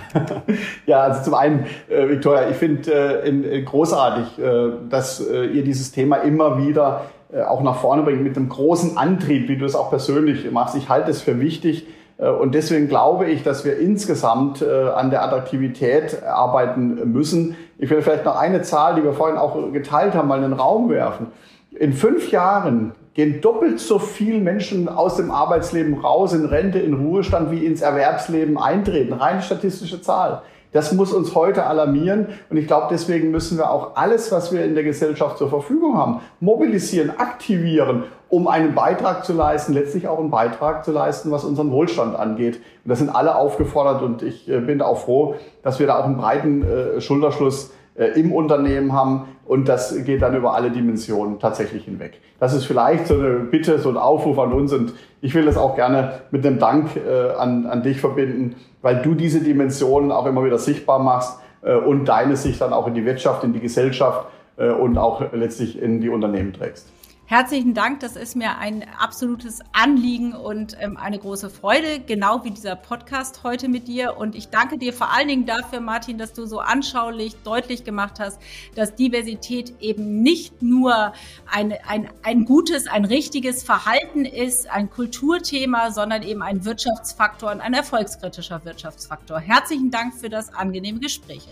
ja, 0.86 1.00
also 1.00 1.24
zum 1.24 1.34
einen, 1.34 1.66
äh, 1.88 2.08
Victoria, 2.08 2.48
ich 2.50 2.56
finde 2.56 2.92
äh, 2.92 3.28
äh, 3.28 3.62
großartig, 3.62 4.38
äh, 4.38 4.70
dass 4.88 5.20
äh, 5.20 5.46
ihr 5.46 5.64
dieses 5.64 5.92
Thema 5.92 6.16
immer 6.16 6.58
wieder 6.58 7.06
äh, 7.32 7.42
auch 7.42 7.62
nach 7.62 7.76
vorne 7.76 8.02
bringt 8.02 8.22
mit 8.22 8.36
einem 8.36 8.48
großen 8.48 8.96
Antrieb, 8.96 9.48
wie 9.48 9.56
du 9.56 9.64
es 9.64 9.74
auch 9.74 9.90
persönlich 9.90 10.50
machst. 10.50 10.76
Ich 10.76 10.88
halte 10.88 11.10
es 11.10 11.22
für 11.22 11.40
wichtig, 11.40 11.86
Äh, 12.18 12.28
und 12.28 12.54
deswegen 12.54 12.88
glaube 12.88 13.24
ich, 13.26 13.42
dass 13.42 13.64
wir 13.64 13.78
insgesamt 13.78 14.62
an 14.62 15.10
der 15.10 15.22
Attraktivität 15.24 16.22
arbeiten 16.22 17.10
müssen. 17.12 17.56
Ich 17.78 17.90
will 17.90 18.02
vielleicht 18.02 18.24
noch 18.26 18.36
eine 18.36 18.62
Zahl, 18.62 18.94
die 18.94 19.02
wir 19.02 19.14
vorhin 19.14 19.38
auch 19.38 19.72
geteilt 19.72 20.14
haben, 20.14 20.28
mal 20.28 20.36
in 20.36 20.50
den 20.50 20.60
Raum 20.60 20.88
werfen. 20.90 21.28
In 21.70 21.92
fünf 21.94 22.30
Jahren 22.30 22.92
gehen 23.14 23.40
doppelt 23.40 23.80
so 23.80 23.98
viele 23.98 24.40
Menschen 24.40 24.88
aus 24.88 25.16
dem 25.16 25.30
Arbeitsleben 25.30 25.94
raus 25.98 26.32
in 26.32 26.46
Rente, 26.46 26.78
in 26.78 26.94
Ruhestand, 26.94 27.50
wie 27.50 27.64
ins 27.64 27.82
Erwerbsleben 27.82 28.56
eintreten. 28.56 29.12
Reine 29.12 29.42
statistische 29.42 30.00
Zahl. 30.00 30.42
Das 30.72 30.92
muss 30.92 31.12
uns 31.12 31.34
heute 31.34 31.66
alarmieren. 31.66 32.28
Und 32.48 32.56
ich 32.56 32.66
glaube, 32.66 32.86
deswegen 32.90 33.30
müssen 33.30 33.58
wir 33.58 33.70
auch 33.70 33.94
alles, 33.94 34.32
was 34.32 34.52
wir 34.52 34.64
in 34.64 34.74
der 34.74 34.84
Gesellschaft 34.84 35.36
zur 35.36 35.50
Verfügung 35.50 35.98
haben, 35.98 36.20
mobilisieren, 36.40 37.10
aktivieren, 37.10 38.04
um 38.30 38.48
einen 38.48 38.74
Beitrag 38.74 39.26
zu 39.26 39.34
leisten, 39.34 39.74
letztlich 39.74 40.08
auch 40.08 40.18
einen 40.18 40.30
Beitrag 40.30 40.86
zu 40.86 40.90
leisten, 40.90 41.30
was 41.30 41.44
unseren 41.44 41.70
Wohlstand 41.70 42.16
angeht. 42.16 42.56
Und 42.56 42.88
das 42.88 43.00
sind 43.00 43.10
alle 43.10 43.36
aufgefordert 43.36 44.00
und 44.00 44.22
ich 44.22 44.48
äh, 44.48 44.60
bin 44.60 44.80
auch 44.80 45.00
froh, 45.00 45.34
dass 45.62 45.78
wir 45.78 45.86
da 45.86 45.98
auch 45.98 46.04
einen 46.04 46.16
breiten 46.16 46.62
äh, 46.62 47.00
Schulterschluss 47.02 47.72
im 47.94 48.32
Unternehmen 48.32 48.92
haben 48.92 49.28
und 49.44 49.68
das 49.68 50.04
geht 50.04 50.22
dann 50.22 50.34
über 50.34 50.54
alle 50.54 50.70
Dimensionen 50.70 51.38
tatsächlich 51.38 51.84
hinweg. 51.84 52.20
Das 52.40 52.54
ist 52.54 52.64
vielleicht 52.64 53.06
so 53.06 53.14
eine 53.14 53.40
Bitte, 53.40 53.78
so 53.78 53.90
ein 53.90 53.96
Aufruf 53.96 54.38
an 54.38 54.52
uns 54.52 54.72
und 54.72 54.94
ich 55.20 55.34
will 55.34 55.44
das 55.44 55.56
auch 55.56 55.76
gerne 55.76 56.20
mit 56.30 56.46
einem 56.46 56.58
Dank 56.58 56.96
äh, 56.96 57.32
an, 57.36 57.66
an 57.66 57.82
dich 57.82 58.00
verbinden, 58.00 58.56
weil 58.80 59.02
du 59.02 59.14
diese 59.14 59.40
Dimensionen 59.40 60.10
auch 60.10 60.26
immer 60.26 60.44
wieder 60.44 60.58
sichtbar 60.58 60.98
machst 60.98 61.38
äh, 61.62 61.74
und 61.74 62.06
deine 62.06 62.36
Sicht 62.36 62.60
dann 62.60 62.72
auch 62.72 62.86
in 62.86 62.94
die 62.94 63.04
Wirtschaft, 63.04 63.44
in 63.44 63.52
die 63.52 63.60
Gesellschaft 63.60 64.26
äh, 64.56 64.70
und 64.70 64.98
auch 64.98 65.32
letztlich 65.32 65.80
in 65.80 66.00
die 66.00 66.08
Unternehmen 66.08 66.52
trägst. 66.52 66.88
Herzlichen 67.26 67.72
Dank, 67.72 68.00
das 68.00 68.16
ist 68.16 68.36
mir 68.36 68.58
ein 68.58 68.84
absolutes 68.98 69.60
Anliegen 69.72 70.34
und 70.34 70.76
ähm, 70.80 70.98
eine 70.98 71.18
große 71.18 71.48
Freude, 71.48 72.00
genau 72.06 72.44
wie 72.44 72.50
dieser 72.50 72.76
Podcast 72.76 73.42
heute 73.42 73.68
mit 73.68 73.88
dir. 73.88 74.18
Und 74.18 74.34
ich 74.34 74.48
danke 74.48 74.76
dir 74.76 74.92
vor 74.92 75.10
allen 75.14 75.28
Dingen 75.28 75.46
dafür, 75.46 75.80
Martin, 75.80 76.18
dass 76.18 76.34
du 76.34 76.44
so 76.44 76.58
anschaulich 76.58 77.36
deutlich 77.42 77.84
gemacht 77.84 78.18
hast, 78.20 78.38
dass 78.74 78.96
Diversität 78.96 79.72
eben 79.80 80.22
nicht 80.22 80.60
nur 80.60 81.14
ein, 81.50 81.72
ein, 81.88 82.10
ein 82.22 82.44
gutes, 82.44 82.86
ein 82.86 83.06
richtiges 83.06 83.62
Verhalten 83.62 84.26
ist, 84.26 84.70
ein 84.70 84.90
Kulturthema, 84.90 85.90
sondern 85.90 86.22
eben 86.22 86.42
ein 86.42 86.66
Wirtschaftsfaktor 86.66 87.52
und 87.52 87.60
ein 87.60 87.72
erfolgskritischer 87.72 88.62
Wirtschaftsfaktor. 88.64 89.40
Herzlichen 89.40 89.90
Dank 89.90 90.14
für 90.14 90.28
das 90.28 90.52
angenehme 90.52 91.00
Gespräch. 91.00 91.48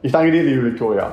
Ich 0.00 0.10
danke 0.10 0.32
dir, 0.32 0.42
liebe 0.42 0.64
Victoria. 0.64 1.12